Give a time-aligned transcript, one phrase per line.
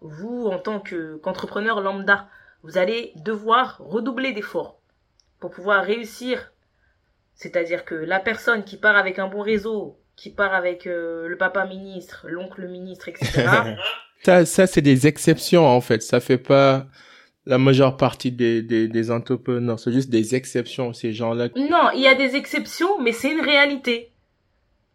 [0.00, 2.28] vous, en tant que, qu'entrepreneur lambda,
[2.62, 4.80] vous allez devoir redoubler d'efforts
[5.38, 6.52] pour pouvoir réussir.
[7.34, 11.36] C'est-à-dire que la personne qui part avec un bon réseau, qui part avec euh, le
[11.36, 13.48] papa ministre, l'oncle ministre, etc.
[14.22, 16.02] ça, ça c'est des exceptions en fait.
[16.02, 16.86] Ça fait pas
[17.46, 19.78] la majeure partie des, des, des entrepreneurs.
[19.80, 21.48] C'est juste des exceptions, ces gens-là.
[21.56, 24.12] Non, il y a des exceptions, mais c'est une réalité.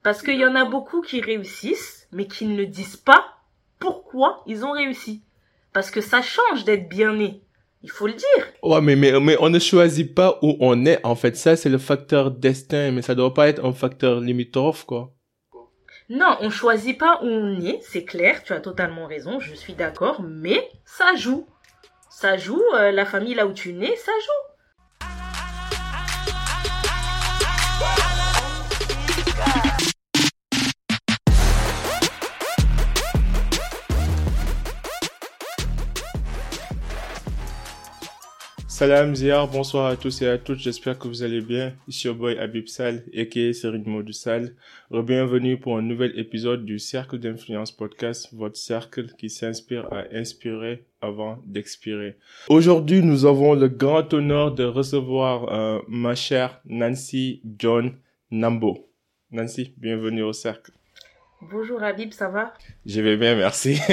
[0.04, 3.26] Parce qu'il y en a beaucoup qui réussissent, mais qui ne disent pas
[3.80, 5.22] pourquoi ils ont réussi.
[5.74, 7.42] Parce que ça change d'être bien né.
[7.84, 8.54] Il faut le dire.
[8.64, 11.36] Ouais, mais, mais, mais on ne choisit pas où on est, en fait.
[11.36, 15.14] Ça, c'est le facteur destin, mais ça doit pas être un facteur limitrophe, quoi.
[16.10, 19.74] Non, on choisit pas où on est, c'est clair, tu as totalement raison, je suis
[19.74, 21.48] d'accord, mais ça joue.
[22.12, 24.55] Ça joue, euh, la famille là où tu nais, ça joue.
[38.76, 41.72] Salam Ziyar, bonsoir à tous et à toutes, j'espère que vous allez bien.
[41.88, 43.54] Ici au boy Abib Sal, a.k.a.
[43.54, 44.54] Serine Modou Sal.
[44.92, 50.84] Bienvenue pour un nouvel épisode du Cercle d'Influence Podcast, votre cercle qui s'inspire à inspirer
[51.00, 52.18] avant d'expirer.
[52.50, 57.96] Aujourd'hui, nous avons le grand honneur de recevoir euh, ma chère Nancy John
[58.30, 58.90] Nambo.
[59.32, 60.74] Nancy, bienvenue au cercle.
[61.40, 62.54] Bonjour Habib, ça va?
[62.86, 63.80] Je vais bien, merci.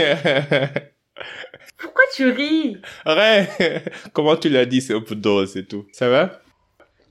[2.15, 5.87] Tu ris Arrête Comment tu l'as dit, c'est un peu drôle, c'est tout.
[5.93, 6.43] Ça va?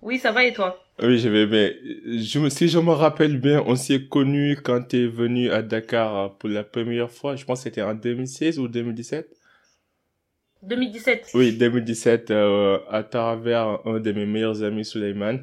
[0.01, 0.83] Oui, ça va et toi?
[1.01, 1.71] Oui, je vais bien.
[2.05, 6.37] Je, si je me rappelle bien, on s'est connus quand tu es venu à Dakar
[6.37, 7.35] pour la première fois.
[7.35, 9.37] Je pense que c'était en 2016 ou 2017
[10.63, 11.31] 2017.
[11.33, 15.39] Oui, 2017, euh, à travers un de mes meilleurs amis, Suleiman.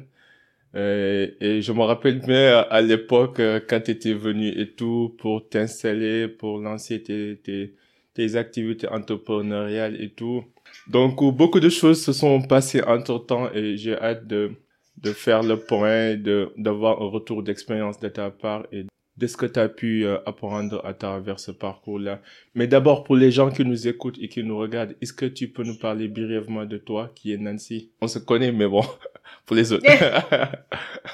[0.75, 5.15] Euh, et je me rappelle bien à l'époque euh, quand tu étais venu et tout
[5.17, 7.73] pour t'installer, pour lancer tes, tes,
[8.19, 10.43] tes activités entrepreneuriales et tout.
[10.87, 14.51] Donc, beaucoup de choses se sont passées entre temps et j'ai hâte de,
[14.97, 16.17] de faire le point,
[16.57, 18.85] d'avoir un retour d'expérience de ta part et
[19.15, 22.19] de ce que tu as pu euh, apprendre à travers ce parcours-là.
[22.55, 25.47] Mais d'abord, pour les gens qui nous écoutent et qui nous regardent, est-ce que tu
[25.47, 27.89] peux nous parler brièvement de toi, qui est Nancy?
[28.01, 28.83] On se connaît, mais bon,
[29.45, 29.85] pour les autres.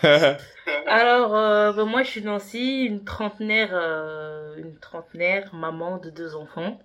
[0.87, 6.35] Alors, euh, ben, moi, je suis Nancy, une trentenaire, euh, une trentenaire, maman de deux
[6.35, 6.79] enfants.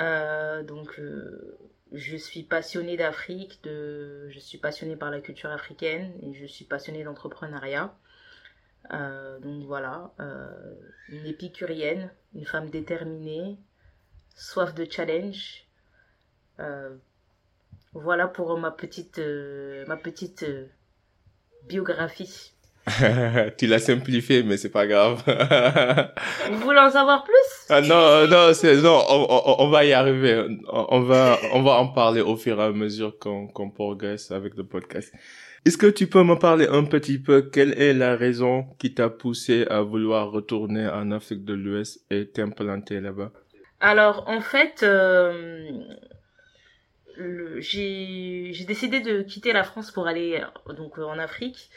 [0.00, 1.58] Euh, donc, euh,
[1.92, 7.04] je suis passionnée d'Afrique, je suis passionnée par la culture africaine et je suis passionnée
[7.04, 7.94] d'entrepreneuriat.
[8.92, 10.12] Euh, donc voilà,
[11.08, 13.58] une épicurienne, une femme déterminée,
[14.34, 15.66] soif de challenge.
[17.92, 19.20] Voilà pour ma petite,
[19.86, 20.46] ma petite
[21.68, 22.54] biographie.
[23.58, 25.22] tu l'as simplifié, mais c'est pas grave.
[26.50, 27.32] Vous voulez en savoir plus?
[27.68, 30.44] Ah non, non, c'est non, on, on, on va y arriver.
[30.68, 34.32] On, on va, on va en parler au fur et à mesure qu'on qu'on progresse
[34.32, 35.12] avec le podcast.
[35.64, 39.08] Est-ce que tu peux me parler un petit peu quelle est la raison qui t'a
[39.08, 43.30] poussé à vouloir retourner en Afrique de l'Ouest et t'implanter là-bas?
[43.78, 45.70] Alors en fait, euh,
[47.58, 50.42] j'ai j'ai décidé de quitter la France pour aller
[50.76, 51.70] donc euh, en Afrique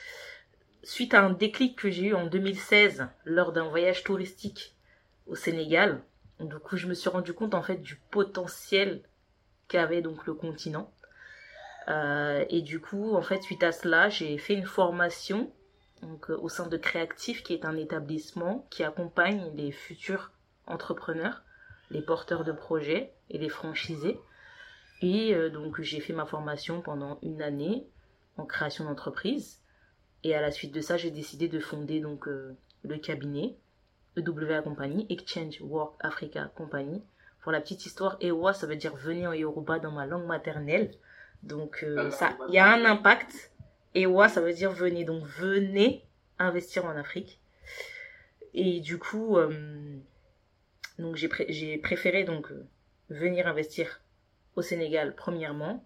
[0.86, 4.76] suite à un déclic que j'ai eu en 2016 lors d'un voyage touristique
[5.28, 6.02] au Sénégal.
[6.40, 9.02] Du coup, je me suis rendu compte en fait du potentiel
[9.68, 10.92] qu'avait donc le continent.
[11.88, 15.52] Euh, et du coup, en fait, suite à cela, j'ai fait une formation
[16.02, 20.32] donc, euh, au sein de Créactif, qui est un établissement qui accompagne les futurs
[20.68, 21.44] entrepreneurs,
[21.90, 24.20] les porteurs de projets et les franchisés.
[25.02, 27.88] Et euh, donc, j'ai fait ma formation pendant une année
[28.38, 29.62] en création d'entreprise.
[30.26, 33.56] Et à la suite de ça, j'ai décidé de fonder donc euh, le cabinet
[34.18, 37.04] EWA Company, Exchange Work Africa Company.
[37.44, 40.90] Pour la petite histoire, Ewa, ça veut dire venir en Yoruba dans ma langue maternelle.
[41.44, 43.52] Donc euh, ça, il y a un impact.
[43.94, 45.04] Ewa, ça veut dire venez.
[45.06, 46.04] Donc venez
[46.40, 47.40] investir en Afrique.
[48.56, 50.00] Et du coup, euh,
[50.98, 52.66] donc j'ai pré- j'ai préféré donc euh,
[53.10, 54.02] venir investir
[54.56, 55.86] au Sénégal premièrement,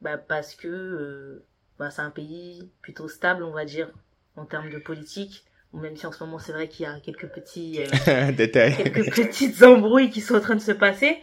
[0.00, 1.44] bah, parce que
[1.78, 3.90] bah, c'est un pays plutôt stable, on va dire,
[4.36, 5.44] en termes de politique.
[5.72, 8.76] Même si en ce moment c'est vrai qu'il y a quelques petits euh, Détail.
[8.76, 11.18] quelques petites embrouilles qui sont en train de se passer.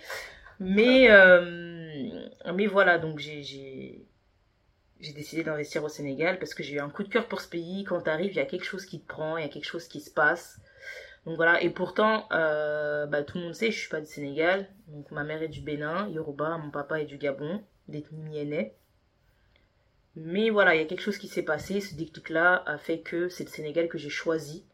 [0.60, 4.06] Mais, euh, mais voilà, donc j'ai,
[5.16, 7.86] décidé d'investir au Sénégal parce que j'ai eu un coup de cœur pour ce pays.
[7.86, 9.88] Quand t'arrives, il y a quelque chose qui te prend, il y a quelque chose
[9.88, 10.60] qui se passe.
[11.26, 14.68] Donc voilà, et pourtant, euh, bah, tout le monde sait, je suis pas du Sénégal.
[14.88, 18.76] Donc ma mère est du Bénin, Yoruba, mon papa est du Gabon, d'ethnie miennais.
[20.16, 21.80] Mais voilà, il y a quelque chose qui s'est passé.
[21.80, 24.66] Ce déclic-là a fait que c'est le Sénégal que j'ai choisi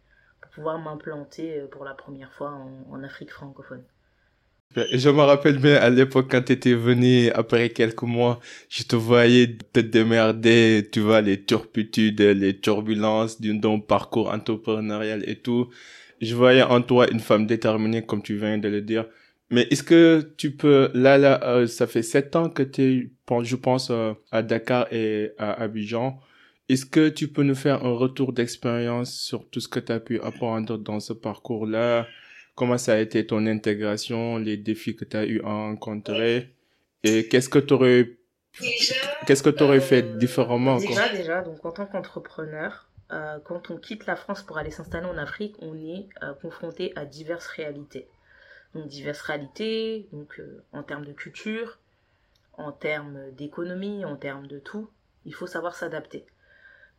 [0.41, 2.51] pour pouvoir m'implanter euh, pour la première fois
[2.91, 3.83] en, Afrique francophone.
[4.75, 8.39] Je me rappelle bien à l'époque quand tu étais venu après quelques mois,
[8.69, 15.37] je te voyais te démerder, tu vois, les turpitudes, les turbulences d'un parcours entrepreneurial et
[15.37, 15.69] tout.
[16.21, 19.05] Je voyais en toi une femme déterminée comme tu viens de le dire.
[19.49, 23.13] Mais est-ce que tu peux, là, là, euh, ça fait sept ans que tu
[23.43, 26.19] je pense, euh, à Dakar et à Abidjan.
[26.69, 29.99] Est-ce que tu peux nous faire un retour d'expérience sur tout ce que tu as
[29.99, 32.07] pu apprendre dans ce parcours-là?
[32.55, 36.53] Comment ça a été ton intégration, les défis que tu as eu à rencontrer?
[37.03, 38.17] Et qu'est-ce que tu aurais,
[39.25, 40.77] qu'est-ce que tu aurais fait euh, différemment?
[40.77, 42.89] Déjà, déjà, donc en tant qu'entrepreneur,
[43.45, 46.07] quand on quitte la France pour aller s'installer en Afrique, on est
[46.41, 48.07] confronté à diverses réalités
[48.77, 51.79] donc diverses réalités, donc euh, en termes de culture,
[52.53, 54.89] en termes d'économie, en termes de tout,
[55.25, 56.25] il faut savoir s'adapter.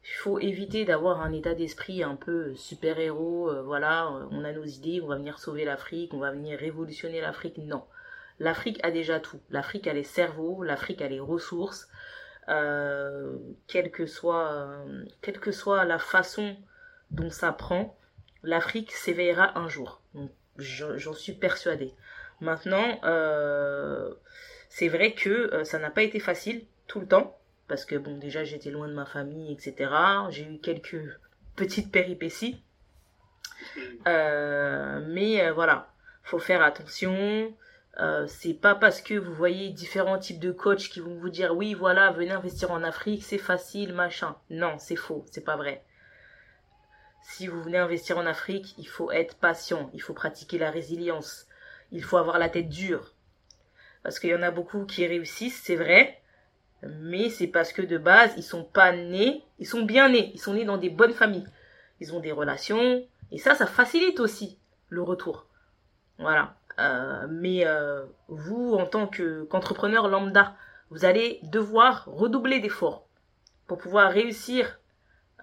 [0.05, 4.53] Il faut éviter d'avoir un état d'esprit un peu super-héros, euh, voilà, euh, on a
[4.53, 7.59] nos idées, on va venir sauver l'Afrique, on va venir révolutionner l'Afrique.
[7.59, 7.85] Non.
[8.41, 9.41] L'Afrique a déjà tout.
[9.51, 11.89] L'Afrique a les cerveaux, l'Afrique a les ressources,
[12.47, 14.79] quelle, que soit,
[15.21, 16.57] quelle que soit la façon
[17.11, 17.99] dont ça prend,
[18.43, 19.98] l'Afrique s'éveillera un jour.
[20.59, 21.95] J'en suis persuadée.
[22.41, 24.13] Maintenant, euh,
[24.69, 27.39] c'est vrai que euh, ça n'a pas été facile tout le temps.
[27.69, 29.91] Parce que, bon, déjà, j'étais loin de ma famille, etc.
[30.31, 31.03] J'ai eu quelques
[31.55, 32.63] petites péripéties.
[34.07, 37.53] Euh, mais voilà, faut faire attention.
[38.27, 41.75] c'est pas parce que vous voyez différents types de coachs qui vont vous dire oui
[41.75, 45.83] voilà venez investir en Afrique c'est facile machin non c'est faux c'est pas vrai
[47.29, 51.47] si vous venez investir en Afrique, il faut être patient, il faut pratiquer la résilience,
[51.93, 53.13] il faut avoir la tête dure.
[54.03, 56.23] Parce qu'il y en a beaucoup qui réussissent, c'est vrai,
[56.83, 60.41] mais c'est parce que de base, ils sont pas nés, ils sont bien nés, ils
[60.41, 61.47] sont nés dans des bonnes familles.
[62.01, 64.59] Ils ont des relations, et ça, ça facilite aussi
[64.89, 65.47] le retour.
[66.19, 66.57] Voilà.
[66.79, 70.57] Euh, mais euh, vous, en tant qu'entrepreneur lambda,
[70.89, 73.07] vous allez devoir redoubler d'efforts
[73.67, 74.81] pour pouvoir réussir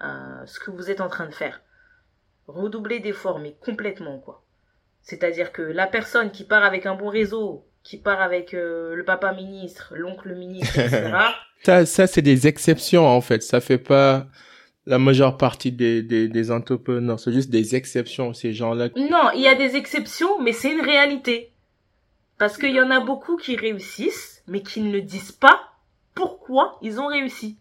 [0.01, 1.61] euh, ce que vous êtes en train de faire
[2.47, 4.43] redoubler d'efforts, mais complètement, quoi.
[5.01, 9.05] C'est-à-dire que la personne qui part avec un bon réseau, qui part avec euh, le
[9.05, 11.11] papa ministre, l'oncle ministre, etc.
[11.63, 13.43] ça, ça c'est des exceptions, en fait.
[13.43, 14.27] Ça fait pas
[14.87, 17.19] la majeure partie des, des, des entrepreneurs.
[17.19, 18.89] C'est juste des exceptions, ces gens-là.
[18.95, 21.51] Non, il y a des exceptions, mais c'est une réalité.
[22.37, 25.71] Parce qu'il y en a beaucoup qui réussissent, mais qui ne disent pas
[26.13, 27.57] pourquoi ils ont réussi.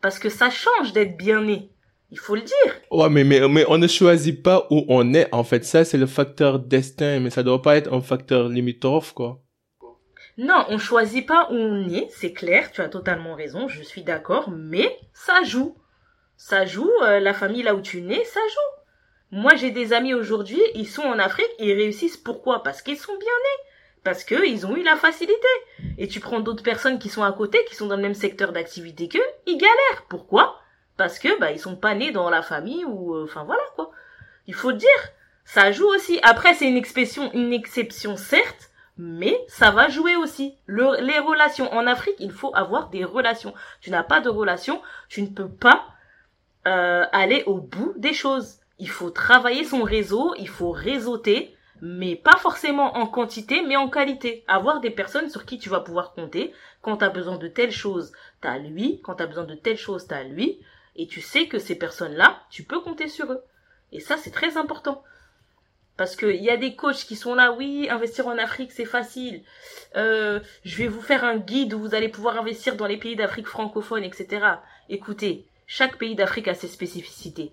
[0.00, 1.70] Parce que ça change d'être bien né.
[2.10, 2.74] Il faut le dire.
[2.90, 5.64] Ouais, mais, mais, mais on ne choisit pas où on est, en fait.
[5.64, 9.42] Ça, c'est le facteur destin, mais ça doit pas être un facteur limitrophe, quoi.
[10.38, 14.04] Non, on choisit pas où on est, c'est clair, tu as totalement raison, je suis
[14.04, 15.76] d'accord, mais ça joue.
[16.36, 19.36] Ça joue, euh, la famille là où tu nais, ça joue.
[19.36, 22.62] Moi, j'ai des amis aujourd'hui, ils sont en Afrique, ils réussissent pourquoi?
[22.62, 23.64] Parce qu'ils sont bien nés.
[24.04, 25.34] Parce qu'ils ont eu la facilité.
[25.98, 28.52] Et tu prends d'autres personnes qui sont à côté, qui sont dans le même secteur
[28.52, 30.06] d'activité qu'eux, ils galèrent.
[30.08, 30.56] Pourquoi?
[30.98, 33.90] Parce que bah ils sont pas nés dans la famille ou euh, enfin voilà quoi.
[34.46, 34.88] Il faut dire,
[35.44, 36.18] ça joue aussi.
[36.22, 40.58] Après c'est une expression une exception certes, mais ça va jouer aussi.
[40.66, 43.54] les relations en Afrique, il faut avoir des relations.
[43.80, 45.86] Tu n'as pas de relations, tu ne peux pas
[46.66, 48.56] euh, aller au bout des choses.
[48.80, 53.88] Il faut travailler son réseau, il faut réseauter, mais pas forcément en quantité, mais en
[53.88, 54.44] qualité.
[54.48, 56.52] Avoir des personnes sur qui tu vas pouvoir compter.
[56.82, 59.00] Quand tu as besoin de telle chose, t'as lui.
[59.04, 60.60] Quand tu as besoin de telle chose, t'as lui
[60.98, 63.42] et tu sais que ces personnes-là, tu peux compter sur eux.
[63.92, 65.02] Et ça, c'est très important.
[65.96, 69.42] Parce qu'il y a des coachs qui sont là, oui, investir en Afrique, c'est facile.
[69.96, 73.16] Euh, je vais vous faire un guide où vous allez pouvoir investir dans les pays
[73.16, 74.44] d'Afrique francophone, etc.
[74.88, 77.52] Écoutez, chaque pays d'Afrique a ses spécificités.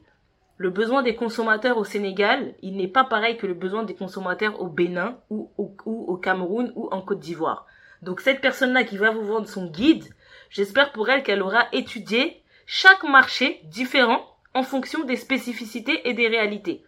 [0.58, 4.60] Le besoin des consommateurs au Sénégal, il n'est pas pareil que le besoin des consommateurs
[4.62, 7.68] au Bénin ou au, ou au Cameroun ou en Côte d'Ivoire.
[8.02, 10.06] Donc cette personne-là qui va vous vendre son guide,
[10.50, 16.28] j'espère pour elle qu'elle aura étudié chaque marché différent en fonction des spécificités et des
[16.28, 16.84] réalités.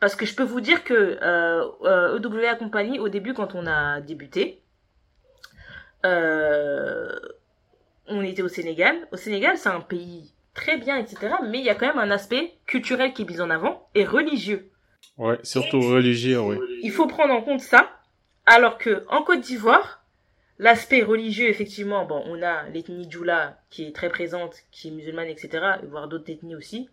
[0.00, 3.66] Parce que je peux vous dire que euh, euh EWA Compagnie, au début, quand on
[3.66, 4.60] a débuté,
[6.04, 7.10] euh,
[8.06, 8.96] on était au Sénégal.
[9.12, 11.34] Au Sénégal, c'est un pays très bien, etc.
[11.48, 14.04] Mais il y a quand même un aspect culturel qui est mis en avant et
[14.04, 14.70] religieux.
[15.16, 16.58] Ouais, surtout religieux, oui.
[16.82, 17.90] Il faut prendre en compte ça.
[18.46, 20.03] Alors que en Côte d'Ivoire,
[20.58, 25.28] L'aspect religieux, effectivement, bon, on a l'ethnie Djoula qui est très présente, qui est musulmane,
[25.28, 26.88] etc., voire d'autres ethnies aussi.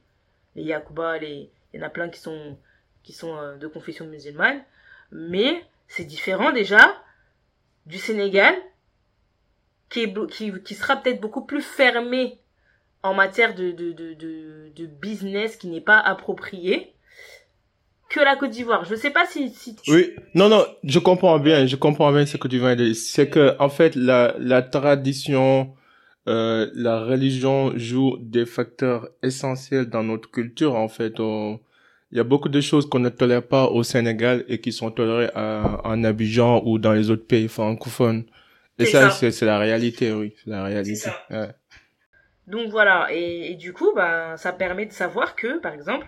[0.55, 1.49] Les Yakuba, les...
[1.73, 2.57] il y en a plein qui sont,
[3.03, 4.63] qui sont euh, de confession musulmane.
[5.11, 7.03] Mais c'est différent déjà
[7.85, 8.55] du Sénégal,
[9.89, 12.39] qui, est, qui, qui sera peut-être beaucoup plus fermé
[13.03, 16.93] en matière de, de, de, business qui n'est pas approprié
[18.11, 18.85] que la Côte d'Ivoire.
[18.85, 19.91] Je sais pas si, si tu...
[19.91, 22.95] Oui, non, non, je comprends bien, je comprends bien ce que tu viens de dire.
[22.95, 25.73] C'est que, en fait, la, la tradition,
[26.27, 31.13] euh, la religion joue des facteurs essentiels dans notre culture, en fait.
[31.19, 34.91] il y a beaucoup de choses qu'on ne tolère pas au Sénégal et qui sont
[34.91, 38.25] tolérées à, en Abidjan ou dans les autres pays francophones.
[38.77, 41.09] Et ça, c'est la réalité, oui, c'est la réalité.
[42.47, 46.07] Donc voilà, et, et, du coup, bah, ça permet de savoir que, par exemple,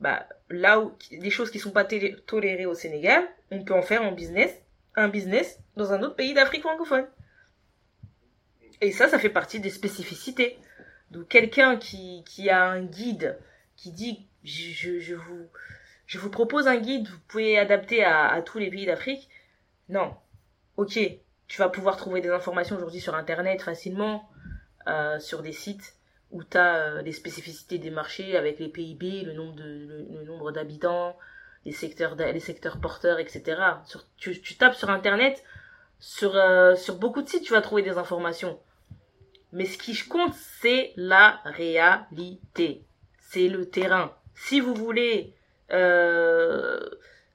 [0.00, 4.02] bah, là où des choses qui sont pas tolérées au Sénégal, on peut en faire
[4.02, 4.50] en business,
[4.94, 7.06] un business dans un autre pays d'Afrique francophone.
[8.80, 10.58] Et ça, ça fait partie des spécificités.
[11.10, 13.38] Donc quelqu'un qui, a un guide
[13.76, 18.86] qui dit je, vous propose un guide, vous pouvez adapter à, à tous les pays
[18.86, 19.28] d'Afrique.
[19.88, 20.14] Non.
[20.76, 20.98] Ok,
[21.48, 24.28] tu vas pouvoir trouver des informations aujourd'hui sur internet facilement,
[24.86, 25.94] euh, sur des sites
[26.32, 30.24] où tu as euh, les spécificités des marchés avec les PIB, le nombre de le,
[30.24, 31.16] nombre d'habitants,
[31.64, 33.60] les secteurs les secteurs porteurs, etc.
[33.86, 35.44] Sur, tu, tu tapes sur internet,
[36.00, 38.58] sur euh, sur beaucoup de sites, tu vas trouver des informations.
[39.52, 42.84] Mais ce qui compte, c'est la réalité.
[43.20, 44.16] C'est le terrain.
[44.34, 45.34] Si vous voulez
[45.70, 46.80] euh,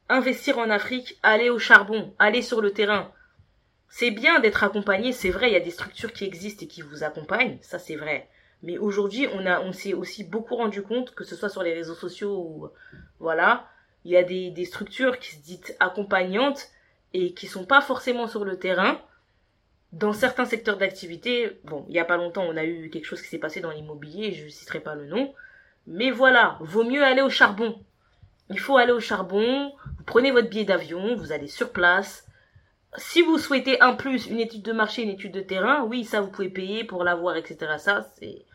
[0.09, 3.11] investir en Afrique, allez au charbon, allez sur le terrain.
[3.89, 6.81] C'est bien d'être accompagné, c'est vrai, il y a des structures qui existent et qui
[6.81, 8.27] vous accompagnent, ça c'est vrai.
[8.63, 11.95] Mais aujourd'hui, on on s'est aussi beaucoup rendu compte que ce soit sur les réseaux
[11.95, 12.69] sociaux ou,
[13.19, 13.67] voilà,
[14.03, 16.67] il y a des, des structures qui se disent accompagnantes
[17.13, 18.99] et qui sont pas forcément sur le terrain.
[19.93, 23.21] Dans certains secteurs d'activité, bon, il y a pas longtemps, on a eu quelque chose
[23.21, 25.33] qui s'est passé dans l'immobilier, je citerai pas le nom.
[25.85, 27.79] Mais voilà, vaut mieux aller au charbon.
[28.49, 32.27] Il faut aller au charbon, vous prenez votre billet d'avion, vous allez sur place,
[32.95, 36.21] si vous souhaitez un plus, une étude de marché, une étude de terrain, oui, ça
[36.21, 37.73] vous pouvez payer pour l'avoir, etc.
[37.77, 38.45] Ça, c'est,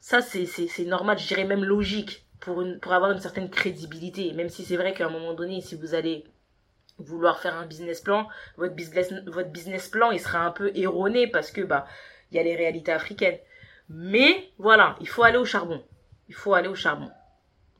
[0.00, 4.32] ça, c'est, normal, je dirais même logique pour pour avoir une certaine crédibilité.
[4.32, 6.24] Même si c'est vrai qu'à un moment donné, si vous allez
[6.98, 11.26] vouloir faire un business plan, votre business, votre business plan, il sera un peu erroné
[11.26, 11.86] parce que, bah,
[12.30, 13.38] il y a les réalités africaines.
[13.88, 15.82] Mais, voilà, il faut aller au charbon.
[16.28, 17.08] Il faut aller au charbon.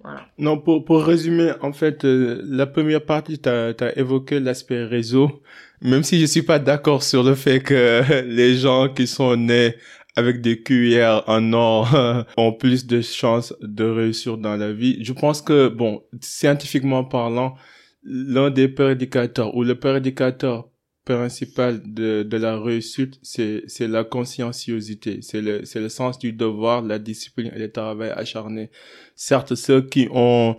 [0.03, 0.27] Voilà.
[0.39, 5.43] Non, pour, pour résumer, en fait, euh, la première partie, tu as, évoqué l'aspect réseau,
[5.81, 9.75] même si je suis pas d'accord sur le fait que les gens qui sont nés
[10.17, 15.05] avec des cuillères en or ont plus de chances de réussir dans la vie.
[15.05, 17.55] Je pense que, bon, scientifiquement parlant,
[18.03, 20.69] l'un des prédicateurs ou le prédicateur
[21.05, 26.33] principal de, de la réussite, c'est, c'est la conscienciosité, c'est le, c'est le sens du
[26.33, 28.71] devoir, la discipline et le travail acharné.
[29.15, 30.57] Certes, ceux qui ont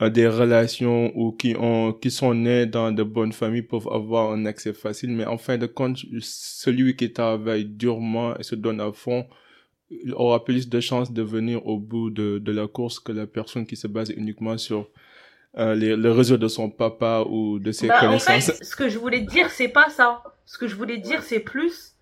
[0.00, 4.44] des relations ou qui ont, qui sont nés dans de bonnes familles peuvent avoir un
[4.44, 8.92] accès facile, mais en fin de compte, celui qui travaille durement et se donne à
[8.92, 9.26] fond,
[10.14, 13.66] aura plus de chances de venir au bout de, de la course que la personne
[13.66, 14.88] qui se base uniquement sur
[15.56, 18.48] euh, le réseau de son papa ou de ses bah, connaissances.
[18.48, 20.22] En fait, ce que je voulais dire, c'est pas ça.
[20.46, 21.94] Ce que je voulais dire, c'est plus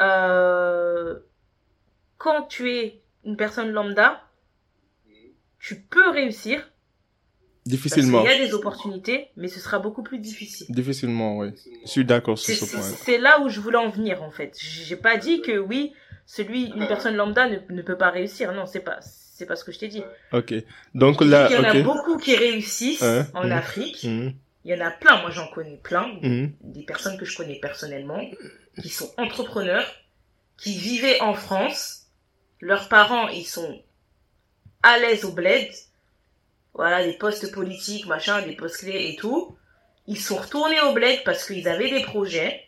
[0.00, 1.18] euh,
[2.18, 4.22] quand tu es une personne lambda,
[5.58, 6.70] tu peux réussir.
[7.66, 8.24] Difficilement.
[8.24, 10.66] il y a des opportunités, mais ce sera beaucoup plus difficile.
[10.70, 11.48] Difficilement, oui.
[11.84, 12.80] Je suis d'accord sur ce point.
[12.80, 14.56] C'est là où je voulais en venir, en fait.
[14.60, 15.92] J'ai pas dit que oui,
[16.26, 18.52] celui, une personne lambda ne, ne peut pas réussir.
[18.52, 20.02] Non, c'est pas, c'est pas ce que je t'ai dit.
[20.32, 20.54] Ok.
[20.94, 23.26] Donc là, il y en a beaucoup qui réussissent hein?
[23.34, 23.52] en mhm.
[23.52, 24.04] Afrique.
[24.04, 24.34] Mhm.
[24.64, 25.20] Il y en a plein.
[25.20, 26.06] Moi, j'en connais plein.
[26.22, 26.52] Mhm.
[26.62, 28.20] Des personnes que je connais personnellement,
[28.80, 29.86] qui sont entrepreneurs,
[30.56, 32.04] qui vivaient en France.
[32.60, 33.82] Leurs parents, ils sont
[34.82, 35.68] à l'aise au bled.
[36.76, 39.56] Voilà, des postes politiques, machin, des postes clés et tout.
[40.06, 42.60] Ils sont retournés au bled parce qu'ils avaient des projets.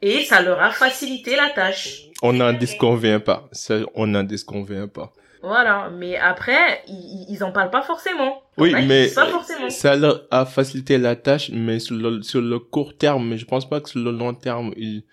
[0.00, 2.02] Et ça leur a facilité la tâche.
[2.22, 3.48] On n'en disconvient pas.
[3.94, 5.12] on n'en disconvient pas.
[5.42, 8.42] Voilà, mais après, ils, ils en parlent pas forcément.
[8.56, 13.28] Oui, mais ça leur a facilité la tâche, mais sur le, sur le court terme,
[13.28, 15.04] mais je pense pas que sur le long terme, ils,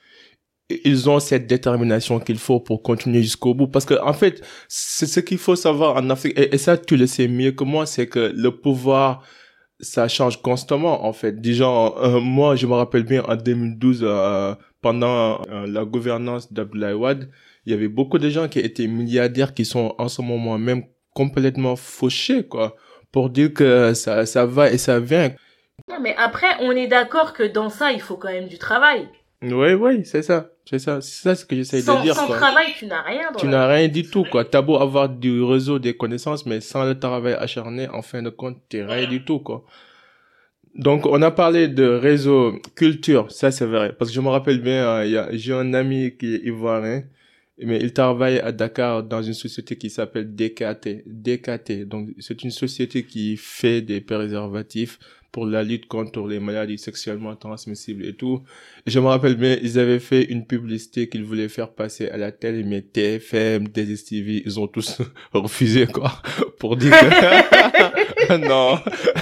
[0.84, 3.68] ils ont cette détermination qu'il faut pour continuer jusqu'au bout.
[3.68, 7.08] Parce que, en fait, c'est ce qu'il faut savoir en Afrique, et, ça, tu le
[7.08, 9.24] sais mieux que moi, c'est que le pouvoir,
[9.80, 11.42] ça change constamment, en fait.
[11.42, 16.94] Déjà, euh, moi, je me rappelle bien, en 2012, euh, pendant euh, la gouvernance d'Abdoulaye
[16.94, 17.30] Wade,
[17.66, 20.84] il y avait beaucoup de gens qui étaient milliardaires qui sont en ce moment même
[21.14, 22.76] complètement fauchés, quoi,
[23.12, 25.32] pour dire que ça, ça va et ça vient.
[25.90, 29.08] Non, mais après, on est d'accord que dans ça, il faut quand même du travail.
[29.42, 30.51] Oui, oui, c'est ça.
[30.66, 32.16] C'est ça, c'est ça ce que j'essaye de dire.
[32.16, 33.32] Sans travail, tu n'as rien.
[33.38, 34.46] tu n'as rien du tout, quoi.
[34.46, 38.30] T'as beau avoir du réseau, des connaissances, mais sans le travail acharné, en fin de
[38.30, 39.66] compte, t'es rien du tout, quoi.
[40.76, 43.94] Donc, on a parlé de réseau culture, ça c'est vrai.
[43.98, 47.04] Parce que je me rappelle bien, euh, j'ai un ami qui est ivoirien,
[47.58, 51.04] mais il travaille à Dakar dans une société qui s'appelle DKT.
[51.06, 51.86] DKT.
[51.86, 54.98] Donc, c'est une société qui fait des préservatifs
[55.32, 58.44] pour la lutte contre les maladies sexuellement transmissibles et tout.
[58.86, 62.32] je me rappelle bien, ils avaient fait une publicité qu'ils voulaient faire passer à la
[62.32, 65.02] télé, mais TFM, DSTV, ils ont tous
[65.34, 66.12] refusé, quoi,
[66.60, 68.78] pour dire que non,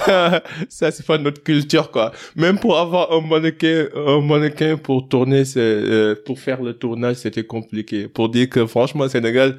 [0.68, 2.12] ça c'est pas notre culture, quoi.
[2.36, 7.44] Même pour avoir un mannequin, un mannequin pour tourner, euh, pour faire le tournage, c'était
[7.44, 8.08] compliqué.
[8.08, 9.58] Pour dire que franchement, Sénégal,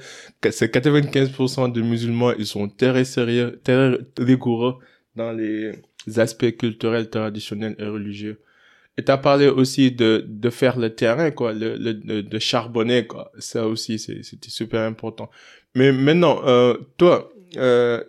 [0.49, 4.75] c'est 95% de musulmans, ils sont très sérieux, très rigoureux
[5.15, 5.73] dans les
[6.17, 8.41] aspects culturels, traditionnels et religieux.
[8.97, 13.31] Et t'as parlé aussi de, de faire le terrain, quoi, le, le de, charbonner, quoi.
[13.39, 15.29] Ça aussi, c'était super important.
[15.75, 18.03] Mais maintenant, euh, toi, euh,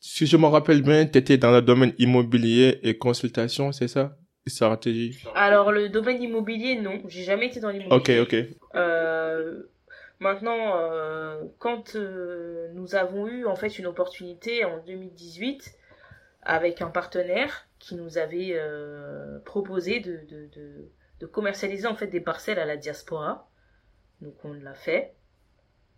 [0.00, 4.16] si je me rappelle bien, tu étais dans le domaine immobilier et consultation, c'est ça?
[4.46, 7.02] Stratégie Alors, le domaine immobilier, non.
[7.06, 8.20] J'ai jamais été dans l'immobilier.
[8.20, 8.46] Ok, ok.
[8.76, 9.62] Euh,
[10.20, 10.74] maintenant,
[11.58, 11.96] quand
[12.74, 15.77] nous avons eu en fait une opportunité en 2018
[16.48, 22.64] avec un partenaire qui nous avait euh, proposé de, commercialiser en fait des parcelles à
[22.64, 23.48] la diaspora.
[24.22, 25.14] Donc on l'a fait.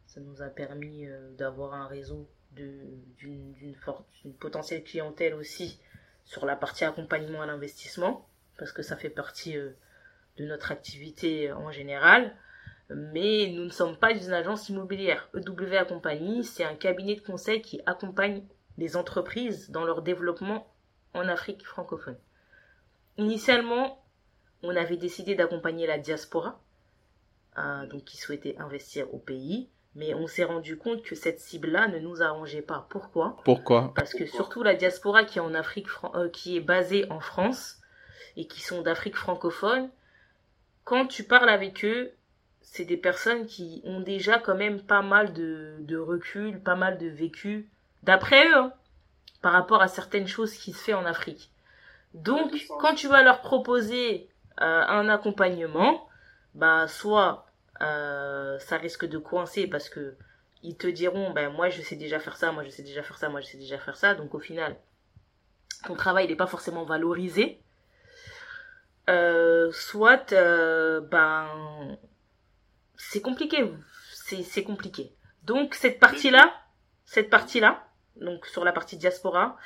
[0.07, 3.55] Ça nous a permis euh, d'avoir un réseau d'une
[4.41, 5.81] potentielle clientèle aussi
[6.25, 8.29] sur la partie accompagnement à l'investissement,
[8.59, 9.71] parce que ça fait partie euh,
[10.37, 12.35] de notre activité en général.
[12.93, 15.31] Mais nous ne sommes pas une agence immobilière.
[15.33, 18.43] EW Accompagnie, c'est un cabinet de conseil qui accompagne
[18.81, 20.67] les entreprises dans leur développement
[21.13, 22.17] en Afrique francophone.
[23.19, 24.03] Initialement,
[24.63, 26.59] on avait décidé d'accompagner la diaspora,
[27.59, 31.89] euh, donc qui souhaitait investir au pays, mais on s'est rendu compte que cette cible-là
[31.89, 32.87] ne nous arrangeait pas.
[32.89, 33.37] Pourquoi?
[33.45, 33.93] Pourquoi?
[33.95, 37.81] Parce que surtout la diaspora qui est en Afrique, euh, qui est basée en France
[38.37, 39.91] et qui sont d'Afrique francophone,
[40.85, 42.13] quand tu parles avec eux,
[42.63, 46.97] c'est des personnes qui ont déjà quand même pas mal de, de recul, pas mal
[46.97, 47.69] de vécu
[48.03, 48.73] D'après eux, hein,
[49.43, 51.51] par rapport à certaines choses qui se fait en Afrique.
[52.15, 54.29] Donc, quand tu vas leur proposer
[54.61, 56.09] euh, un accompagnement,
[56.55, 57.47] bah soit
[57.83, 60.17] euh, ça risque de coincer parce que
[60.63, 63.17] ils te diront, ben moi je sais déjà faire ça, moi je sais déjà faire
[63.17, 64.15] ça, moi je sais déjà faire ça.
[64.15, 64.77] Donc au final,
[65.87, 67.61] ton travail n'est pas forcément valorisé.
[69.09, 71.97] Euh, soit, ben
[72.97, 73.73] c'est compliqué,
[74.11, 75.15] c'est compliqué.
[75.45, 76.53] Donc cette partie là,
[77.07, 77.83] cette partie là,
[78.17, 79.57] donc sur la partie diaspora,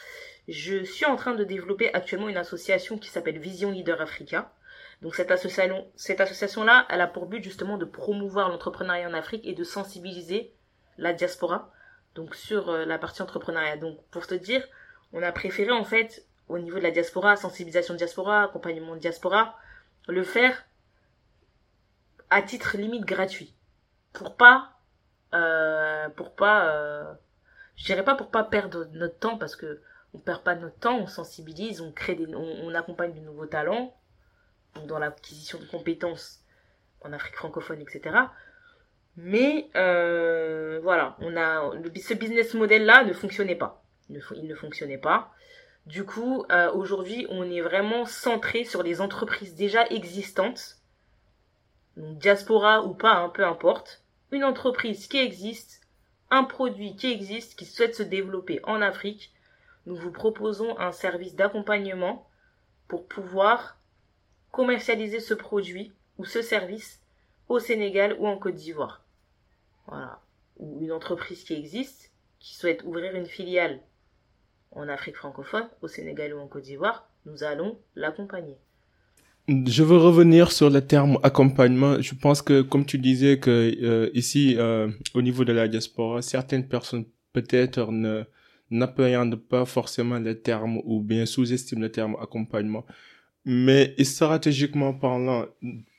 [0.49, 4.53] je suis en train de développer actuellement une association qui s'appelle Vision Leader Africa.
[5.03, 9.47] Donc cette association, cette association-là, elle a pour but justement de promouvoir l'entrepreneuriat en Afrique
[9.47, 10.53] et de sensibiliser
[10.99, 11.73] la diaspora.
[12.15, 13.77] Donc sur euh, la partie entrepreneuriat.
[13.77, 14.67] Donc pour te dire,
[15.13, 19.01] on a préféré en fait au niveau de la diaspora, sensibilisation de diaspora, accompagnement de
[19.01, 19.57] diaspora,
[20.09, 20.65] le faire
[22.31, 23.55] à titre limite gratuit
[24.13, 24.73] pour pas
[25.35, 27.13] euh, pour pas euh,
[27.77, 29.81] je dirais pas pour pas perdre notre temps parce que
[30.15, 33.97] on perd pas notre temps, on sensibilise, on crée des, on, accompagne de nouveaux talents
[34.87, 36.41] dans l'acquisition de compétences
[37.01, 38.17] en Afrique francophone, etc.
[39.17, 44.99] Mais euh, voilà, on a ce business model là ne fonctionnait pas, il ne fonctionnait
[44.99, 45.33] pas.
[45.87, 50.79] Du coup, euh, aujourd'hui, on est vraiment centré sur les entreprises déjà existantes,
[51.97, 54.03] donc diaspora ou pas, hein, peu importe.
[54.33, 55.84] Une entreprise qui existe,
[56.35, 59.33] un produit qui existe, qui souhaite se développer en Afrique,
[59.87, 62.29] nous vous proposons un service d'accompagnement
[62.89, 63.79] pour pouvoir
[64.51, 67.01] commercialiser ce produit ou ce service
[67.49, 69.05] au Sénégal ou en Côte d'Ivoire.
[69.87, 70.21] Voilà.
[70.57, 73.81] Ou une entreprise qui existe, qui souhaite ouvrir une filiale
[74.73, 78.59] en Afrique francophone, au Sénégal ou en Côte d'Ivoire, nous allons l'accompagner.
[79.47, 82.01] Je veux revenir sur le terme accompagnement.
[82.01, 83.51] Je pense que, comme tu disais, que
[83.83, 87.05] euh, ici, euh, au niveau de la diaspora, certaines personnes
[87.35, 88.25] peut-être ne
[88.71, 92.87] n'appréhendent pas forcément le terme ou bien sous-estiment le terme accompagnement.
[93.45, 95.45] Mais stratégiquement parlant,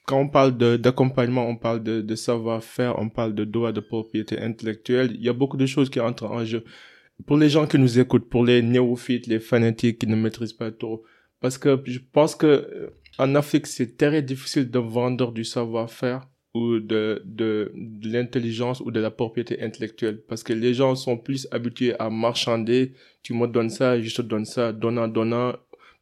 [0.07, 4.39] quand on parle d'accompagnement, on parle de, de savoir-faire, on parle de droit de propriété
[4.39, 5.11] intellectuelle.
[5.13, 6.63] Il y a beaucoup de choses qui entrent en jeu.
[7.27, 10.71] Pour les gens qui nous écoutent, pour les néophytes, les fanatiques qui ne maîtrisent pas
[10.71, 11.03] trop,
[11.39, 16.27] parce que je pense que euh, en Afrique, c'est très difficile de vendre du savoir-faire
[16.53, 21.17] ou de, de, de l'intelligence ou de la propriété intellectuelle parce que les gens sont
[21.17, 22.93] plus habitués à marchander.
[23.23, 25.53] Tu me donnes ça, je te donne ça, donnant, donnant.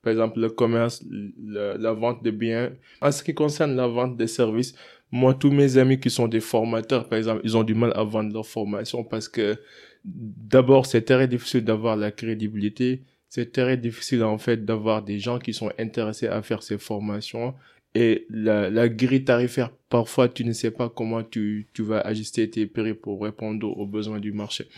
[0.01, 1.03] Par exemple, le commerce,
[1.39, 2.71] la vente de biens.
[3.01, 4.75] En ce qui concerne la vente des services,
[5.11, 8.03] moi, tous mes amis qui sont des formateurs, par exemple, ils ont du mal à
[8.03, 9.55] vendre leur formation parce que
[10.03, 15.39] d'abord, c'est très difficile d'avoir la crédibilité c'est très difficile en fait d'avoir des gens
[15.39, 17.55] qui sont intéressés à faire ces formations
[17.95, 22.67] et la, grille tarifaire, parfois tu ne sais pas comment tu, tu vas ajuster tes
[22.67, 24.69] prix pour répondre aux besoins du marché.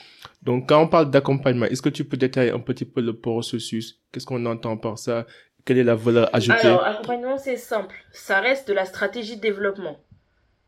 [0.41, 3.99] Donc quand on parle d'accompagnement, est-ce que tu peux détailler un petit peu le processus?
[4.13, 5.27] Qu'est-ce qu'on entend par ça?
[5.65, 6.67] Quelle est la valeur ajoutée?
[6.67, 7.95] Alors, accompagnement, c'est simple.
[8.13, 9.99] Ça reste de la stratégie de développement.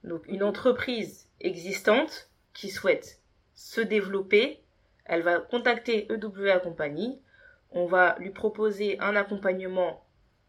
[0.04, 3.22] Donc une entreprise existante qui souhaite
[3.56, 4.60] se développer,
[5.06, 7.22] elle va contacter EWA Compagnie.
[7.78, 10.04] On va lui proposer un accompagnement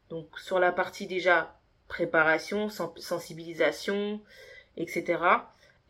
[0.09, 1.55] donc sur la partie déjà
[1.87, 4.23] préparation, sensibilisation,
[4.79, 5.23] etc.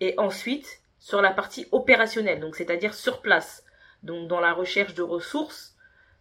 [0.00, 3.64] Et ensuite, sur la partie opérationnelle, donc c'est-à-dire sur place,
[4.02, 5.76] donc dans la recherche de ressources,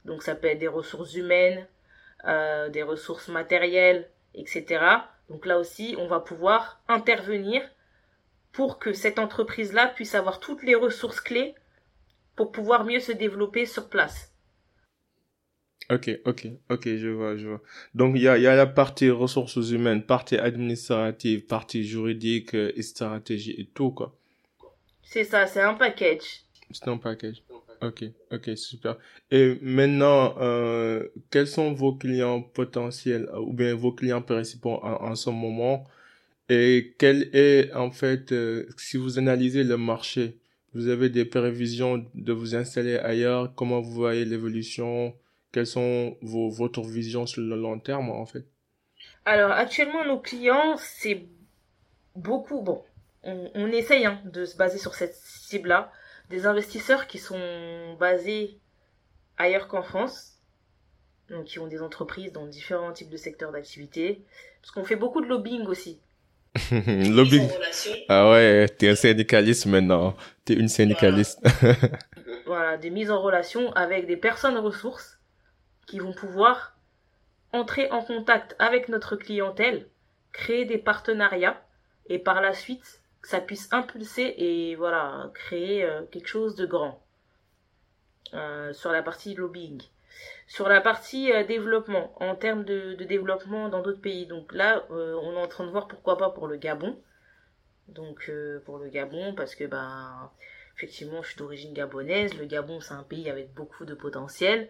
[0.05, 1.65] donc ça peut être des ressources humaines,
[2.25, 4.85] euh, des ressources matérielles, etc.
[5.31, 7.67] Donc là aussi, on va pouvoir intervenir
[8.51, 11.55] pour que cette entreprise-là puisse avoir toutes les ressources clés
[12.35, 14.31] pour pouvoir mieux se développer sur place.
[15.89, 17.61] Ok, ok, ok, je vois, je vois.
[17.95, 22.73] Donc il y a, y a la partie ressources humaines, partie administrative, partie juridique euh,
[22.75, 24.13] et stratégie et tout quoi.
[25.01, 26.41] C'est ça, c'est un package.
[26.71, 27.41] C'est un package.
[27.81, 28.97] Ok, ok, super.
[29.31, 35.15] Et maintenant, euh, quels sont vos clients potentiels ou bien vos clients principaux en, en
[35.15, 35.85] ce moment?
[36.49, 40.37] Et quel est en fait, euh, si vous analysez le marché,
[40.73, 45.13] vous avez des prévisions de vous installer ailleurs, comment vous voyez l'évolution?
[45.51, 48.45] Quelles sont vos, votre vision sur le long terme en fait?
[49.25, 51.25] Alors actuellement nos clients c'est
[52.15, 52.83] beaucoup bon
[53.23, 55.91] on, on essaye hein, de se baser sur cette cible là
[56.29, 58.57] des investisseurs qui sont basés
[59.37, 60.37] ailleurs qu'en France
[61.29, 64.21] donc qui ont des entreprises dans différents types de secteurs d'activité
[64.61, 65.99] parce qu'on fait beaucoup de lobbying aussi.
[66.71, 67.47] Lobbying.
[68.09, 70.15] Ah ouais t'es un syndicaliste maintenant.
[70.43, 71.39] T'es une syndicaliste.
[72.45, 75.19] Voilà des mises en relation avec des personnes ressources
[75.87, 76.77] qui vont pouvoir
[77.53, 79.87] entrer en contact avec notre clientèle,
[80.33, 81.59] créer des partenariats
[82.07, 86.65] et par la suite que ça puisse impulser et voilà créer euh, quelque chose de
[86.65, 87.01] grand
[88.33, 89.81] euh, sur la partie lobbying.
[90.47, 95.33] Sur la partie euh, développement, en termes de, développement dans d'autres pays, donc là on
[95.33, 96.99] est en train de voir pourquoi pas pour le Gabon.
[97.87, 98.29] Donc
[98.65, 100.29] pour le Gabon parce que ben
[100.75, 104.69] effectivement je suis d'origine gabonaise, le Gabon c'est un pays avec beaucoup de potentiel.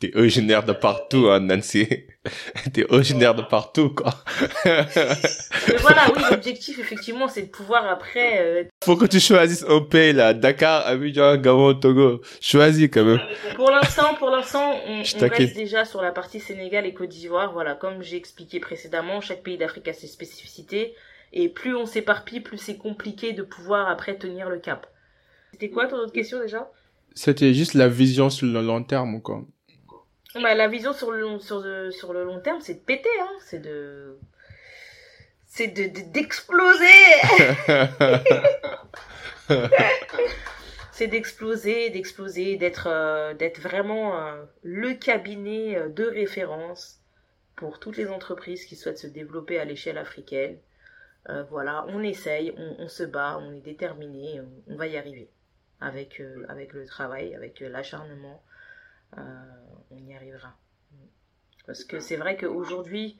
[0.00, 1.88] T'es originaire de partout, hein, Nancy.
[2.72, 4.14] T'es originaire de partout, quoi.
[4.64, 8.40] Mais voilà, oui, l'objectif, effectivement, c'est de pouvoir après...
[8.40, 8.64] Euh...
[8.84, 10.34] Faut que tu choisisses un pays, là.
[10.34, 12.20] Dakar, Abidjan, Gabon, Togo.
[12.40, 13.20] Choisis, quand même.
[13.56, 17.52] Pour l'instant, pour l'instant, on, on reste déjà sur la partie Sénégal et Côte d'Ivoire.
[17.52, 20.94] Voilà, comme j'ai expliqué précédemment, chaque pays d'Afrique a ses spécificités.
[21.32, 24.86] Et plus on s'éparpille, plus c'est compliqué de pouvoir après tenir le cap.
[25.52, 26.70] C'était quoi ton autre question, déjà?
[27.14, 29.44] C'était juste la vision sur le long terme, quoi.
[30.42, 33.08] Bah, la vision sur le long, sur, de, sur le long terme, c'est de péter,
[33.20, 33.32] hein.
[33.40, 34.18] C'est de.
[35.46, 36.84] C'est de, d'exploser!
[40.92, 47.00] c'est d'exploser, d'exploser, d'être, euh, d'être vraiment euh, le cabinet euh, de référence
[47.56, 50.58] pour toutes les entreprises qui souhaitent se développer à l'échelle africaine.
[51.50, 55.28] voilà, on essaye, on, on, se bat, on est déterminé, on, on va y arriver
[55.80, 58.42] avec, avec le travail, avec l'acharnement
[59.16, 59.20] euh,
[59.90, 60.56] on y arrivera.
[61.66, 63.18] Parce que c'est vrai qu'aujourd'hui,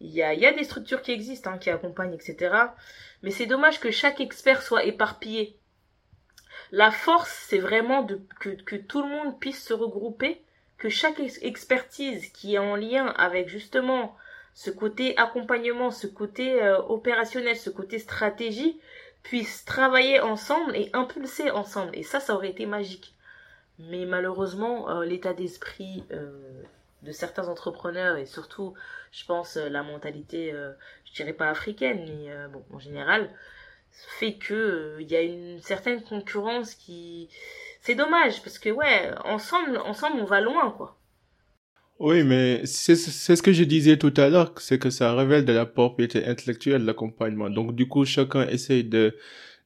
[0.00, 2.54] il y a, y a, des structures qui existent, hein, qui accompagnent, etc.
[3.22, 5.58] Mais c'est dommage que chaque expert soit éparpillé.
[6.70, 10.42] La force, c'est vraiment de, que, que, tout le monde puisse se regrouper,
[10.78, 14.16] que chaque expertise qui est en lien avec justement
[14.54, 18.80] ce côté accompagnement, ce côté euh, opérationnel, ce côté stratégie,
[19.22, 21.96] puisse travailler ensemble et impulser ensemble.
[21.96, 23.14] Et ça, ça aurait été magique.
[23.90, 26.30] Mais malheureusement, euh, l'état d'esprit euh,
[27.02, 28.74] de certains entrepreneurs et surtout,
[29.10, 30.52] je pense, euh, la mentalité,
[31.04, 33.30] je dirais pas africaine, mais bon, en général,
[34.18, 37.28] fait que il y a une certaine concurrence qui,
[37.80, 40.96] c'est dommage parce que ouais, ensemble, ensemble, on va loin, quoi.
[41.98, 45.52] Oui, mais c'est ce que je disais tout à l'heure, c'est que ça révèle de
[45.52, 47.48] la propriété intellectuelle, l'accompagnement.
[47.48, 49.16] Donc, du coup, chacun essaye de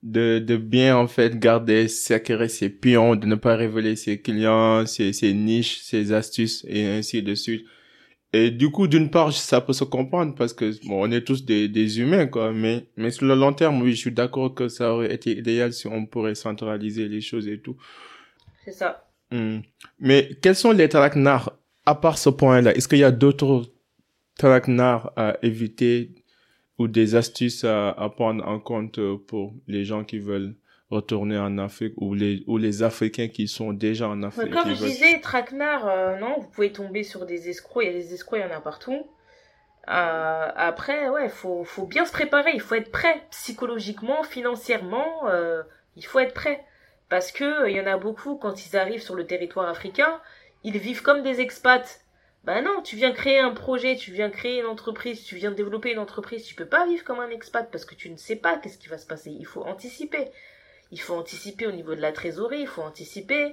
[0.07, 4.87] de, de bien en fait garder secret ses pions, de ne pas révéler ses clients,
[4.87, 7.67] ses, ses niches, ses astuces et ainsi de suite.
[8.33, 11.45] Et du coup, d'une part, ça peut se comprendre parce que bon, on est tous
[11.45, 14.69] des, des humains quoi, mais mais sur le long terme, oui, je suis d'accord que
[14.69, 17.77] ça aurait été idéal si on pourrait centraliser les choses et tout.
[18.65, 19.09] C'est ça.
[19.33, 19.59] Hmm.
[19.99, 22.75] Mais quels sont les traquenards à part ce point-là?
[22.77, 23.65] Est-ce qu'il y a d'autres
[24.39, 26.11] traquenards à éviter
[26.79, 30.57] ou des astuces à, à, prendre en compte pour les gens qui veulent
[30.91, 34.53] retourner en Afrique ou les ou les Africains qui sont déjà en Afrique.
[34.53, 37.85] Comme je disais, traquenard, euh, non, vous pouvez tomber sur des escrocs.
[37.85, 39.07] Il y a des escrocs, il y en a partout.
[39.89, 45.63] Euh, après, ouais, faut, faut bien se préparer, il faut être prêt psychologiquement, financièrement, euh,
[45.95, 46.65] il faut être prêt.
[47.09, 50.21] Parce que il y en a beaucoup, quand ils arrivent sur le territoire africain,
[50.65, 52.01] ils vivent comme des expats.
[52.47, 55.91] Ben non, tu viens créer un projet, tu viens créer une entreprise, tu viens développer
[55.91, 58.57] une entreprise, tu peux pas vivre comme un expat parce que tu ne sais pas
[58.57, 59.33] qu'est-ce qui va se passer.
[59.33, 60.31] Il faut anticiper.
[60.93, 63.53] Il faut anticiper au niveau de la trésorerie, il faut anticiper.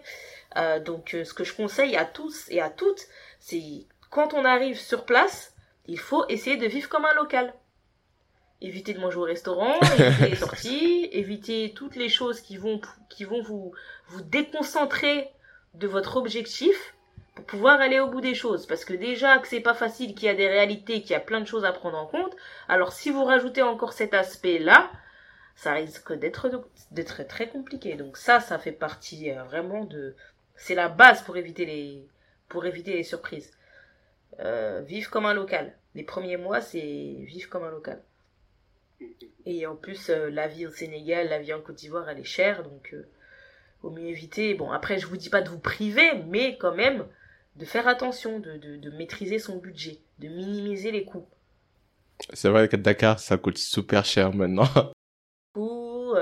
[0.57, 3.07] Euh, donc ce que je conseille à tous et à toutes,
[3.39, 5.55] c'est quand on arrive sur place,
[5.87, 7.51] il faut essayer de vivre comme un local.
[8.61, 12.79] Éviter de manger au restaurant, éviter les sorties, éviter toutes les choses qui vont,
[13.09, 13.73] qui vont vous,
[14.09, 15.31] vous déconcentrer
[15.73, 16.93] de votre objectif
[17.35, 18.65] pour pouvoir aller au bout des choses.
[18.67, 21.19] Parce que déjà que c'est pas facile, qu'il y a des réalités, qu'il y a
[21.19, 22.35] plein de choses à prendre en compte.
[22.67, 24.91] Alors si vous rajoutez encore cet aspect-là,
[25.55, 27.95] ça risque d'être très compliqué.
[27.95, 30.15] Donc ça, ça fait partie euh, vraiment de,
[30.55, 32.07] c'est la base pour éviter les,
[32.49, 33.51] pour éviter les surprises.
[34.39, 35.75] Euh, vivre comme un local.
[35.95, 36.79] Les premiers mois, c'est
[37.19, 38.01] vivre comme un local.
[39.45, 42.23] Et en plus, euh, la vie au Sénégal, la vie en Côte d'Ivoire, elle est
[42.23, 42.95] chère, donc
[43.83, 44.53] au mieux éviter.
[44.55, 47.05] Bon, après, je vous dis pas de vous priver, mais quand même
[47.55, 51.27] de faire attention, de, de, maîtriser son budget, de minimiser les coûts.
[52.33, 54.67] C'est vrai que Dakar, ça coûte super cher maintenant.
[55.55, 56.13] Ou,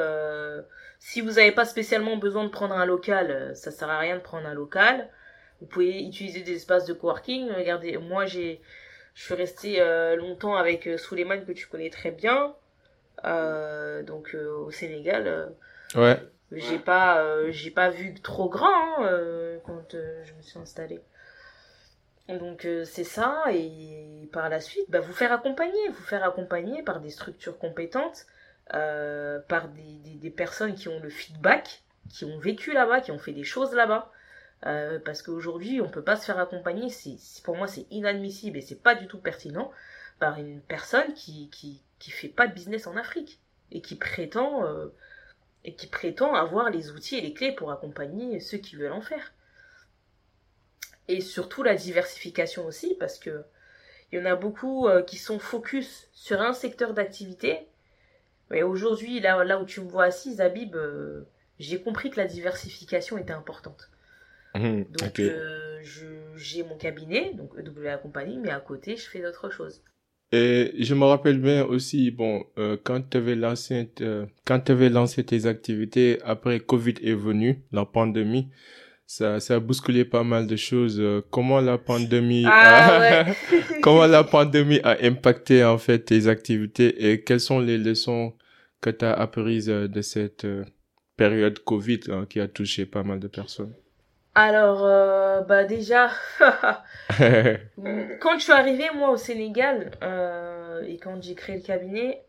[1.00, 4.22] si vous n'avez pas spécialement besoin de prendre un local, ça sert à rien de
[4.22, 5.10] prendre un local.
[5.60, 7.50] Vous pouvez utiliser des espaces de coworking.
[7.52, 8.62] Regardez, moi j'ai,
[9.14, 12.56] je suis resté euh, longtemps avec euh, Souleymane que tu connais très bien,
[13.26, 15.54] euh, donc au Sénégal.
[15.96, 16.20] ouais.
[16.54, 21.00] J'ai pas, j'ai pas vu trop grand hein, quand je me suis installée.
[22.30, 27.02] Donc c'est ça et par la suite, bah, vous faire accompagner, vous faire accompagner par
[27.02, 28.26] des structures compétentes,
[28.70, 33.34] par des, des, personnes qui ont le feedback, qui ont vécu là-bas, qui ont fait
[33.34, 34.12] des choses là-bas.
[34.68, 36.90] Euh, parce qu'aujourd'hui, on peut pas se faire accompagner.
[36.90, 39.72] C'est, pour moi, c'est inadmissible et c'est pas du tout pertinent
[40.20, 43.40] par une personne qui, qui, qui fait pas de business en Afrique
[43.72, 44.88] et qui prétend, euh,
[45.64, 49.02] et qui prétend avoir les outils et les clés pour accompagner ceux qui veulent en
[49.02, 49.34] faire.
[51.08, 53.44] Et surtout la diversification aussi, parce que
[54.12, 57.60] il y en a beaucoup euh, qui sont focus sur un secteur d'activité.
[58.50, 60.76] Mais aujourd'hui, là, là où tu me vois assise, Habib,
[61.60, 63.90] j'ai compris que la diversification était importante.
[64.56, 65.80] Mmh, donc euh,
[66.36, 69.82] j'ai mon cabinet, donc EWA Compagnie, mais à côté je fais d'autres choses.
[70.34, 74.90] Et je me rappelle bien aussi, bon, euh, quand tu avais lancé, euh, quand avais
[74.90, 78.48] lancé tes activités, après Covid est venu, la pandémie,
[79.12, 81.02] ça, ça a bousculé pas mal de choses.
[81.32, 83.26] comment la pandémie, ah, a,
[83.82, 88.34] comment la pandémie a impacté en fait tes activités et quelles sont les leçons
[88.80, 90.48] que tu as apprises de cette
[91.18, 93.74] période Covid hein, qui a touché pas mal de personnes?
[94.34, 101.36] Alors, euh, bah déjà, quand je suis arrivée moi au Sénégal euh, et quand j'ai
[101.36, 102.24] créé le cabinet,